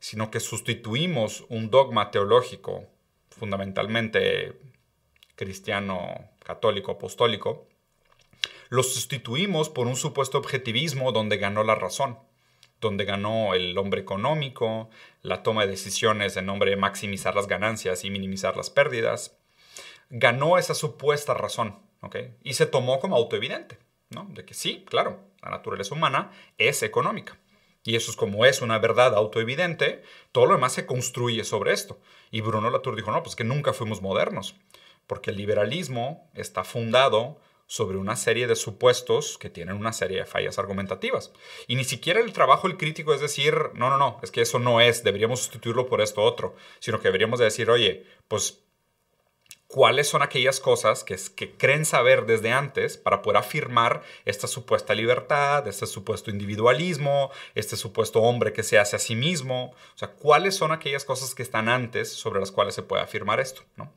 sino 0.00 0.30
que 0.30 0.38
sustituimos 0.38 1.46
un 1.48 1.70
dogma 1.70 2.10
teológico, 2.10 2.84
fundamentalmente 3.30 4.60
cristiano, 5.36 6.28
católico, 6.44 6.92
apostólico, 6.92 7.66
lo 8.68 8.82
sustituimos 8.82 9.70
por 9.70 9.86
un 9.86 9.96
supuesto 9.96 10.36
objetivismo 10.36 11.12
donde 11.12 11.38
ganó 11.38 11.64
la 11.64 11.74
razón 11.74 12.18
donde 12.80 13.04
ganó 13.04 13.54
el 13.54 13.76
hombre 13.78 14.00
económico, 14.00 14.90
la 15.22 15.42
toma 15.42 15.62
de 15.62 15.70
decisiones 15.70 16.36
en 16.36 16.46
nombre 16.46 16.70
de 16.70 16.76
maximizar 16.76 17.34
las 17.34 17.46
ganancias 17.46 18.04
y 18.04 18.10
minimizar 18.10 18.56
las 18.56 18.70
pérdidas. 18.70 19.38
Ganó 20.10 20.58
esa 20.58 20.74
supuesta 20.74 21.34
razón, 21.34 21.78
¿ok? 22.00 22.16
Y 22.42 22.54
se 22.54 22.66
tomó 22.66 23.00
como 23.00 23.16
autoevidente, 23.16 23.78
¿no? 24.10 24.26
De 24.30 24.44
que 24.44 24.54
sí, 24.54 24.84
claro, 24.88 25.20
la 25.42 25.50
naturaleza 25.50 25.94
humana 25.94 26.30
es 26.58 26.82
económica. 26.82 27.38
Y 27.84 27.96
eso 27.96 28.10
es 28.10 28.16
como 28.16 28.46
es 28.46 28.62
una 28.62 28.78
verdad 28.78 29.14
autoevidente, 29.14 30.02
todo 30.32 30.46
lo 30.46 30.54
demás 30.54 30.72
se 30.72 30.86
construye 30.86 31.44
sobre 31.44 31.72
esto. 31.72 32.00
Y 32.30 32.40
Bruno 32.40 32.70
Latour 32.70 32.96
dijo, 32.96 33.12
no, 33.12 33.22
pues 33.22 33.36
que 33.36 33.44
nunca 33.44 33.74
fuimos 33.74 34.00
modernos, 34.00 34.56
porque 35.06 35.30
el 35.30 35.36
liberalismo 35.36 36.30
está 36.34 36.64
fundado 36.64 37.38
sobre 37.66 37.96
una 37.96 38.16
serie 38.16 38.46
de 38.46 38.56
supuestos 38.56 39.38
que 39.38 39.50
tienen 39.50 39.76
una 39.76 39.92
serie 39.92 40.18
de 40.18 40.26
fallas 40.26 40.58
argumentativas. 40.58 41.32
Y 41.66 41.76
ni 41.76 41.84
siquiera 41.84 42.20
el 42.20 42.32
trabajo 42.32 42.68
del 42.68 42.76
crítico 42.76 43.14
es 43.14 43.20
decir, 43.20 43.54
no, 43.74 43.90
no, 43.90 43.98
no, 43.98 44.20
es 44.22 44.30
que 44.30 44.42
eso 44.42 44.58
no 44.58 44.80
es, 44.80 45.02
deberíamos 45.02 45.40
sustituirlo 45.40 45.86
por 45.86 46.00
esto 46.00 46.22
otro, 46.22 46.54
sino 46.78 46.98
que 46.98 47.08
deberíamos 47.08 47.40
decir, 47.40 47.70
oye, 47.70 48.06
pues, 48.28 48.64
¿cuáles 49.66 50.08
son 50.08 50.22
aquellas 50.22 50.60
cosas 50.60 51.02
que, 51.04 51.16
que 51.34 51.56
creen 51.56 51.84
saber 51.84 52.26
desde 52.26 52.52
antes 52.52 52.96
para 52.96 53.22
poder 53.22 53.38
afirmar 53.38 54.02
esta 54.24 54.46
supuesta 54.46 54.94
libertad, 54.94 55.66
este 55.66 55.86
supuesto 55.86 56.30
individualismo, 56.30 57.30
este 57.54 57.76
supuesto 57.76 58.20
hombre 58.20 58.52
que 58.52 58.62
se 58.62 58.78
hace 58.78 58.96
a 58.96 59.00
sí 59.00 59.16
mismo? 59.16 59.74
O 59.94 59.98
sea, 59.98 60.12
¿cuáles 60.12 60.54
son 60.54 60.70
aquellas 60.70 61.04
cosas 61.04 61.34
que 61.34 61.42
están 61.42 61.68
antes 61.68 62.12
sobre 62.12 62.40
las 62.40 62.52
cuales 62.52 62.74
se 62.74 62.82
puede 62.82 63.02
afirmar 63.02 63.40
esto? 63.40 63.62
¿no? 63.76 63.90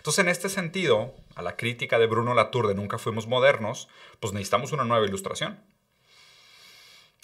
Entonces, 0.00 0.20
en 0.20 0.30
este 0.30 0.48
sentido, 0.48 1.14
a 1.34 1.42
la 1.42 1.56
crítica 1.56 1.98
de 1.98 2.06
Bruno 2.06 2.32
Latour 2.32 2.68
de 2.68 2.74
Nunca 2.74 2.96
fuimos 2.96 3.26
modernos, 3.26 3.86
pues 4.18 4.32
necesitamos 4.32 4.72
una 4.72 4.84
nueva 4.84 5.04
ilustración. 5.04 5.60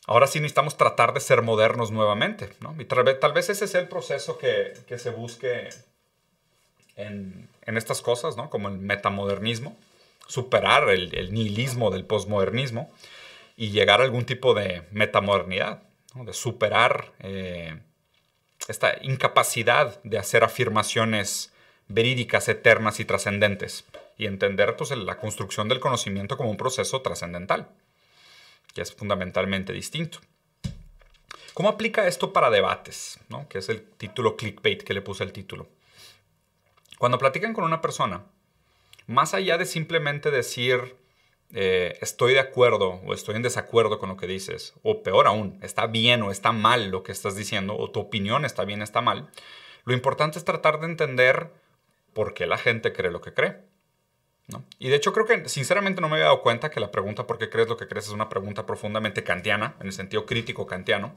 Ahora 0.06 0.26
sí 0.26 0.40
necesitamos 0.40 0.76
tratar 0.76 1.14
de 1.14 1.20
ser 1.20 1.40
modernos 1.40 1.90
nuevamente, 1.90 2.50
¿no? 2.60 2.76
Y 2.78 2.84
tal 2.84 3.32
vez, 3.32 3.48
ese 3.48 3.64
es 3.64 3.74
el 3.74 3.88
proceso 3.88 4.36
que, 4.36 4.74
se 4.98 5.08
busque 5.08 5.70
en, 6.96 7.48
estas 7.64 8.02
cosas, 8.02 8.36
¿no? 8.36 8.50
Como 8.50 8.68
el 8.68 8.76
metamodernismo, 8.76 9.74
superar 10.26 10.90
el, 10.90 11.32
nihilismo 11.32 11.90
del 11.90 12.04
posmodernismo 12.04 12.92
y 13.56 13.70
llegar 13.70 14.02
a 14.02 14.04
algún 14.04 14.26
tipo 14.26 14.52
de 14.52 14.82
metamodernidad, 14.90 15.82
de 16.14 16.34
superar 16.34 17.14
eh, 17.20 17.80
esta 18.68 18.98
incapacidad 19.00 19.98
de 20.02 20.18
hacer 20.18 20.44
afirmaciones 20.44 21.54
verídicas, 21.88 22.48
eternas 22.48 23.00
y 23.00 23.04
trascendentes, 23.04 23.84
y 24.18 24.26
entender 24.26 24.76
pues, 24.76 24.90
la 24.90 25.18
construcción 25.18 25.68
del 25.68 25.80
conocimiento 25.80 26.36
como 26.36 26.50
un 26.50 26.56
proceso 26.56 27.02
trascendental, 27.02 27.68
que 28.74 28.82
es 28.82 28.92
fundamentalmente 28.92 29.72
distinto. 29.72 30.18
¿Cómo 31.54 31.68
aplica 31.70 32.06
esto 32.06 32.32
para 32.32 32.50
debates? 32.50 33.18
¿no? 33.28 33.48
Que 33.48 33.58
es 33.58 33.68
el 33.68 33.82
título 33.82 34.36
clickbait 34.36 34.82
que 34.82 34.94
le 34.94 35.00
puse 35.02 35.24
el 35.24 35.32
título. 35.32 35.68
Cuando 36.98 37.18
platican 37.18 37.54
con 37.54 37.64
una 37.64 37.80
persona, 37.80 38.24
más 39.06 39.34
allá 39.34 39.56
de 39.58 39.66
simplemente 39.66 40.30
decir 40.30 40.96
eh, 41.52 41.96
estoy 42.00 42.34
de 42.34 42.40
acuerdo 42.40 43.00
o 43.06 43.14
estoy 43.14 43.36
en 43.36 43.42
desacuerdo 43.42 43.98
con 43.98 44.08
lo 44.08 44.16
que 44.16 44.26
dices, 44.26 44.74
o 44.82 45.02
peor 45.02 45.26
aún, 45.26 45.58
está 45.62 45.86
bien 45.86 46.22
o 46.22 46.30
está 46.30 46.52
mal 46.52 46.90
lo 46.90 47.02
que 47.02 47.12
estás 47.12 47.36
diciendo, 47.36 47.76
o 47.76 47.90
tu 47.90 48.00
opinión 48.00 48.44
está 48.44 48.64
bien 48.64 48.82
está 48.82 49.00
mal, 49.00 49.30
lo 49.84 49.94
importante 49.94 50.38
es 50.38 50.44
tratar 50.44 50.80
de 50.80 50.86
entender 50.86 51.50
por 52.16 52.32
qué 52.32 52.46
la 52.46 52.56
gente 52.56 52.94
cree 52.94 53.10
lo 53.10 53.20
que 53.20 53.34
cree. 53.34 53.58
Y 54.78 54.88
de 54.88 54.96
hecho 54.96 55.12
creo 55.12 55.26
que 55.26 55.50
sinceramente 55.50 56.00
no 56.00 56.08
me 56.08 56.14
había 56.14 56.26
dado 56.26 56.40
cuenta 56.40 56.70
que 56.70 56.80
la 56.80 56.90
pregunta 56.90 57.26
¿por 57.26 57.36
qué 57.36 57.50
crees 57.50 57.68
lo 57.68 57.76
que 57.76 57.88
crees? 57.88 58.06
es 58.06 58.12
una 58.12 58.30
pregunta 58.30 58.64
profundamente 58.64 59.22
kantiana, 59.22 59.76
en 59.80 59.88
el 59.88 59.92
sentido 59.92 60.24
crítico 60.24 60.66
kantiano, 60.66 61.14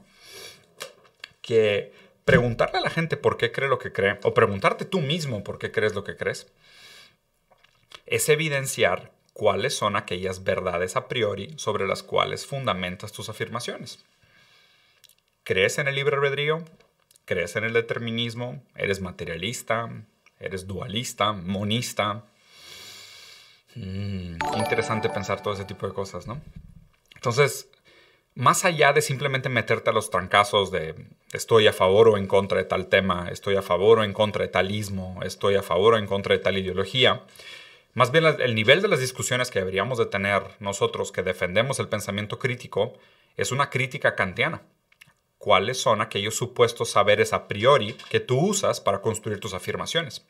que 1.40 1.90
preguntarle 2.26 2.80
a 2.80 2.82
la 2.82 2.90
gente 2.90 3.16
por 3.16 3.38
qué 3.38 3.50
cree 3.50 3.70
lo 3.70 3.78
que 3.78 3.92
cree, 3.92 4.18
o 4.24 4.34
preguntarte 4.34 4.84
tú 4.84 5.00
mismo 5.00 5.42
por 5.42 5.58
qué 5.58 5.72
crees 5.72 5.94
lo 5.94 6.04
que 6.04 6.18
crees, 6.18 6.52
es 8.04 8.28
evidenciar 8.28 9.10
cuáles 9.32 9.74
son 9.74 9.96
aquellas 9.96 10.44
verdades 10.44 10.96
a 10.96 11.08
priori 11.08 11.54
sobre 11.56 11.86
las 11.86 12.02
cuales 12.02 12.44
fundamentas 12.44 13.12
tus 13.12 13.30
afirmaciones. 13.30 14.04
¿Crees 15.44 15.78
en 15.78 15.88
el 15.88 15.94
libre 15.94 16.16
albedrío? 16.16 16.62
¿Crees 17.24 17.56
en 17.56 17.64
el 17.64 17.72
determinismo? 17.72 18.62
¿Eres 18.74 19.00
materialista? 19.00 19.88
Eres 20.40 20.66
dualista, 20.66 21.32
monista. 21.32 22.24
Mm, 23.76 24.36
interesante 24.56 25.08
pensar 25.08 25.42
todo 25.42 25.54
ese 25.54 25.64
tipo 25.64 25.86
de 25.86 25.92
cosas, 25.92 26.26
¿no? 26.26 26.40
Entonces, 27.14 27.68
más 28.34 28.64
allá 28.64 28.92
de 28.92 29.02
simplemente 29.02 29.48
meterte 29.48 29.90
a 29.90 29.92
los 29.92 30.10
trancazos 30.10 30.70
de 30.70 30.94
estoy 31.32 31.66
a 31.66 31.72
favor 31.72 32.08
o 32.08 32.16
en 32.16 32.26
contra 32.26 32.58
de 32.58 32.64
tal 32.64 32.88
tema, 32.88 33.28
estoy 33.30 33.56
a 33.56 33.62
favor 33.62 33.98
o 33.98 34.04
en 34.04 34.12
contra 34.12 34.44
de 34.44 34.50
tal 34.50 34.70
ismo, 34.70 35.20
estoy 35.22 35.56
a 35.56 35.62
favor 35.62 35.94
o 35.94 35.98
en 35.98 36.06
contra 36.06 36.34
de 36.34 36.40
tal 36.40 36.56
ideología, 36.56 37.22
más 37.92 38.12
bien 38.12 38.24
el 38.24 38.54
nivel 38.54 38.82
de 38.82 38.88
las 38.88 39.00
discusiones 39.00 39.50
que 39.50 39.58
deberíamos 39.58 39.98
de 39.98 40.06
tener 40.06 40.42
nosotros 40.60 41.12
que 41.12 41.22
defendemos 41.22 41.80
el 41.80 41.88
pensamiento 41.88 42.38
crítico 42.38 42.94
es 43.36 43.52
una 43.52 43.68
crítica 43.68 44.14
kantiana 44.14 44.62
cuáles 45.40 45.80
son 45.80 46.02
aquellos 46.02 46.36
supuestos 46.36 46.90
saberes 46.90 47.32
a 47.32 47.48
priori 47.48 47.96
que 48.10 48.20
tú 48.20 48.38
usas 48.38 48.78
para 48.82 49.00
construir 49.00 49.40
tus 49.40 49.54
afirmaciones. 49.54 50.26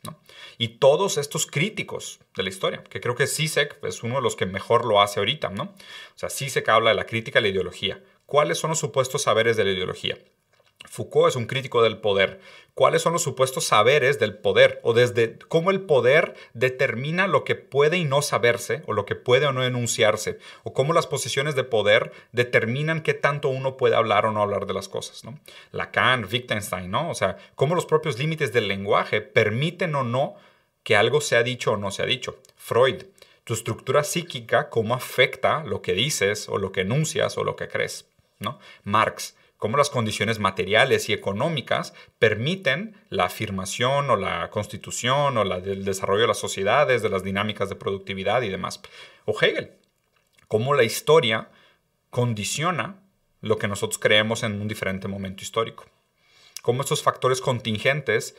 Y 0.57 0.79
todos 0.79 1.17
estos 1.17 1.45
críticos 1.45 2.21
de 2.37 2.43
la 2.43 2.49
historia, 2.49 2.81
que 2.85 3.01
creo 3.01 3.13
que 3.13 3.27
Sisek 3.27 3.77
es 3.83 4.03
uno 4.03 4.15
de 4.15 4.21
los 4.21 4.37
que 4.37 4.45
mejor 4.45 4.85
lo 4.85 5.01
hace 5.01 5.19
ahorita, 5.19 5.49
¿no? 5.49 5.63
O 5.63 6.17
sea, 6.17 6.29
Sisek 6.29 6.67
habla 6.69 6.91
de 6.91 6.95
la 6.95 7.05
crítica 7.05 7.39
a 7.39 7.41
la 7.41 7.49
ideología. 7.49 8.01
¿Cuáles 8.25 8.57
son 8.57 8.69
los 8.69 8.79
supuestos 8.79 9.23
saberes 9.23 9.57
de 9.57 9.65
la 9.65 9.71
ideología? 9.71 10.17
Foucault 10.85 11.29
es 11.29 11.35
un 11.35 11.45
crítico 11.45 11.83
del 11.83 11.97
poder. 11.97 12.39
¿Cuáles 12.73 13.01
son 13.01 13.13
los 13.13 13.21
supuestos 13.21 13.65
saberes 13.65 14.17
del 14.19 14.35
poder? 14.35 14.79
O 14.83 14.93
desde 14.93 15.37
cómo 15.47 15.71
el 15.71 15.81
poder 15.81 16.35
determina 16.53 17.27
lo 17.27 17.43
que 17.43 17.55
puede 17.55 17.97
y 17.97 18.05
no 18.05 18.21
saberse, 18.21 18.81
o 18.87 18.93
lo 18.93 19.05
que 19.05 19.15
puede 19.15 19.45
o 19.45 19.51
no 19.51 19.63
enunciarse, 19.63 20.39
o 20.63 20.73
cómo 20.73 20.93
las 20.93 21.05
posiciones 21.05 21.55
de 21.55 21.63
poder 21.63 22.11
determinan 22.31 23.01
qué 23.01 23.13
tanto 23.13 23.49
uno 23.49 23.77
puede 23.77 23.95
hablar 23.95 24.25
o 24.25 24.31
no 24.31 24.41
hablar 24.41 24.65
de 24.65 24.73
las 24.73 24.87
cosas. 24.87 25.21
Lacan, 25.71 26.27
Wittgenstein, 26.31 26.89
¿no? 26.89 27.09
O 27.09 27.13
sea, 27.13 27.37
cómo 27.55 27.75
los 27.75 27.85
propios 27.85 28.17
límites 28.17 28.53
del 28.53 28.67
lenguaje 28.67 29.21
permiten 29.21 29.93
o 29.95 30.03
no 30.03 30.35
que 30.83 30.95
algo 30.95 31.21
sea 31.21 31.43
dicho 31.43 31.73
o 31.73 31.77
no 31.77 31.91
sea 31.91 32.05
dicho. 32.05 32.39
Freud, 32.55 33.03
tu 33.43 33.53
estructura 33.53 34.03
psíquica, 34.03 34.69
cómo 34.69 34.93
afecta 34.95 35.63
lo 35.63 35.81
que 35.81 35.93
dices, 35.93 36.47
o 36.47 36.57
lo 36.57 36.71
que 36.71 36.81
enuncias, 36.81 37.37
o 37.37 37.43
lo 37.43 37.55
que 37.55 37.67
crees. 37.67 38.05
¿no? 38.39 38.59
Marx, 38.83 39.35
cómo 39.61 39.77
las 39.77 39.91
condiciones 39.91 40.39
materiales 40.39 41.07
y 41.07 41.13
económicas 41.13 41.93
permiten 42.17 42.95
la 43.09 43.25
afirmación 43.25 44.09
o 44.09 44.15
la 44.15 44.49
constitución 44.49 45.37
o 45.37 45.43
el 45.43 45.85
desarrollo 45.85 46.21
de 46.21 46.29
las 46.29 46.39
sociedades, 46.39 47.03
de 47.03 47.09
las 47.09 47.23
dinámicas 47.23 47.69
de 47.69 47.75
productividad 47.75 48.41
y 48.41 48.49
demás. 48.49 48.81
O 49.25 49.39
Hegel, 49.39 49.73
cómo 50.47 50.73
la 50.73 50.83
historia 50.83 51.49
condiciona 52.09 53.03
lo 53.41 53.59
que 53.59 53.67
nosotros 53.67 53.99
creemos 53.99 54.41
en 54.41 54.59
un 54.59 54.67
diferente 54.67 55.07
momento 55.07 55.43
histórico. 55.43 55.85
Cómo 56.63 56.81
estos 56.81 57.03
factores 57.03 57.39
contingentes 57.39 58.35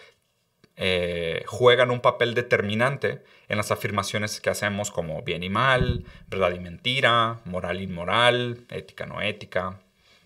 eh, 0.74 1.44
juegan 1.46 1.92
un 1.92 2.00
papel 2.00 2.34
determinante 2.34 3.22
en 3.46 3.58
las 3.58 3.70
afirmaciones 3.70 4.40
que 4.40 4.50
hacemos 4.50 4.90
como 4.90 5.22
bien 5.22 5.44
y 5.44 5.50
mal, 5.50 6.04
verdad 6.26 6.50
y 6.50 6.58
mentira, 6.58 7.38
moral 7.44 7.80
y 7.80 7.84
inmoral, 7.84 8.66
ética 8.70 9.06
no 9.06 9.22
ética, 9.22 9.81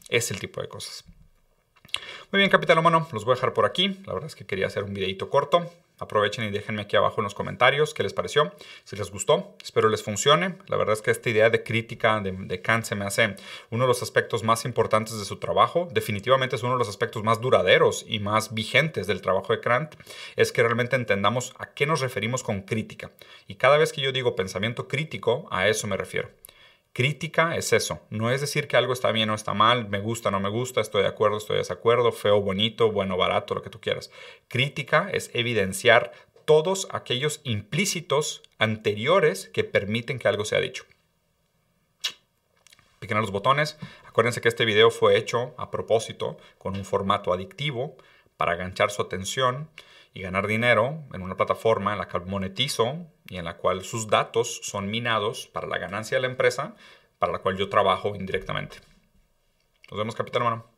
es 0.08 0.30
el 0.30 0.40
tipo 0.40 0.60
de 0.60 0.68
cosas. 0.68 1.04
Muy 2.32 2.40
bien, 2.40 2.50
capital 2.50 2.78
humano, 2.78 3.08
los 3.12 3.24
voy 3.24 3.32
a 3.32 3.34
dejar 3.36 3.54
por 3.54 3.64
aquí. 3.64 4.00
La 4.06 4.12
verdad 4.12 4.26
es 4.26 4.34
que 4.34 4.46
quería 4.46 4.66
hacer 4.66 4.82
un 4.82 4.94
videito 4.94 5.30
corto. 5.30 5.70
Aprovechen 5.98 6.44
y 6.44 6.50
déjenme 6.50 6.82
aquí 6.82 6.94
abajo 6.94 7.20
en 7.20 7.24
los 7.24 7.34
comentarios 7.34 7.94
qué 7.94 8.02
les 8.02 8.12
pareció, 8.12 8.52
si 8.84 8.96
les 8.96 9.10
gustó. 9.10 9.54
Espero 9.64 9.88
les 9.88 10.02
funcione. 10.02 10.56
La 10.66 10.76
verdad 10.76 10.92
es 10.92 11.00
que 11.00 11.10
esta 11.10 11.30
idea 11.30 11.48
de 11.48 11.62
crítica 11.62 12.20
de, 12.20 12.32
de 12.32 12.60
Kant 12.60 12.84
se 12.84 12.94
me 12.94 13.06
hace 13.06 13.36
uno 13.70 13.84
de 13.84 13.88
los 13.88 14.02
aspectos 14.02 14.42
más 14.42 14.66
importantes 14.66 15.18
de 15.18 15.24
su 15.24 15.36
trabajo. 15.36 15.88
Definitivamente 15.90 16.56
es 16.56 16.62
uno 16.62 16.72
de 16.72 16.78
los 16.80 16.88
aspectos 16.88 17.22
más 17.22 17.40
duraderos 17.40 18.04
y 18.06 18.18
más 18.18 18.52
vigentes 18.52 19.06
del 19.06 19.22
trabajo 19.22 19.54
de 19.54 19.60
Kant. 19.60 19.94
Es 20.34 20.52
que 20.52 20.62
realmente 20.62 20.96
entendamos 20.96 21.54
a 21.58 21.72
qué 21.72 21.86
nos 21.86 22.00
referimos 22.00 22.42
con 22.42 22.62
crítica. 22.62 23.10
Y 23.46 23.54
cada 23.54 23.78
vez 23.78 23.92
que 23.92 24.02
yo 24.02 24.12
digo 24.12 24.36
pensamiento 24.36 24.88
crítico, 24.88 25.48
a 25.50 25.68
eso 25.68 25.86
me 25.86 25.96
refiero. 25.96 26.28
Crítica 26.96 27.56
es 27.56 27.74
eso, 27.74 28.00
no 28.08 28.30
es 28.30 28.40
decir 28.40 28.68
que 28.68 28.78
algo 28.78 28.94
está 28.94 29.12
bien 29.12 29.28
o 29.28 29.34
está 29.34 29.52
mal, 29.52 29.86
me 29.90 30.00
gusta, 30.00 30.30
no 30.30 30.40
me 30.40 30.48
gusta, 30.48 30.80
estoy 30.80 31.02
de 31.02 31.08
acuerdo, 31.08 31.36
estoy 31.36 31.56
de 31.56 31.60
desacuerdo, 31.60 32.10
feo, 32.10 32.40
bonito, 32.40 32.90
bueno, 32.90 33.18
barato, 33.18 33.54
lo 33.54 33.60
que 33.60 33.68
tú 33.68 33.82
quieras. 33.82 34.10
Crítica 34.48 35.10
es 35.12 35.30
evidenciar 35.34 36.12
todos 36.46 36.88
aquellos 36.90 37.42
implícitos 37.44 38.42
anteriores 38.58 39.50
que 39.52 39.62
permiten 39.62 40.18
que 40.18 40.26
algo 40.26 40.46
sea 40.46 40.58
dicho. 40.58 40.86
Piquen 42.98 43.20
los 43.20 43.30
botones. 43.30 43.76
Acuérdense 44.06 44.40
que 44.40 44.48
este 44.48 44.64
video 44.64 44.90
fue 44.90 45.18
hecho 45.18 45.54
a 45.58 45.70
propósito 45.70 46.38
con 46.56 46.76
un 46.76 46.86
formato 46.86 47.34
adictivo 47.34 47.98
para 48.38 48.52
aganchar 48.52 48.90
su 48.90 49.02
atención 49.02 49.68
y 50.14 50.22
ganar 50.22 50.46
dinero 50.46 51.04
en 51.12 51.20
una 51.20 51.36
plataforma 51.36 51.92
en 51.92 51.98
la 51.98 52.08
que 52.08 52.20
monetizo 52.20 53.06
y 53.28 53.38
en 53.38 53.44
la 53.44 53.56
cual 53.56 53.84
sus 53.84 54.08
datos 54.08 54.60
son 54.62 54.90
minados 54.90 55.46
para 55.46 55.66
la 55.66 55.78
ganancia 55.78 56.16
de 56.16 56.22
la 56.22 56.28
empresa 56.28 56.76
para 57.18 57.32
la 57.32 57.38
cual 57.38 57.56
yo 57.56 57.68
trabajo 57.68 58.14
indirectamente. 58.14 58.78
Nos 59.90 59.98
vemos, 59.98 60.14
capitán 60.14 60.42
humano. 60.42 60.76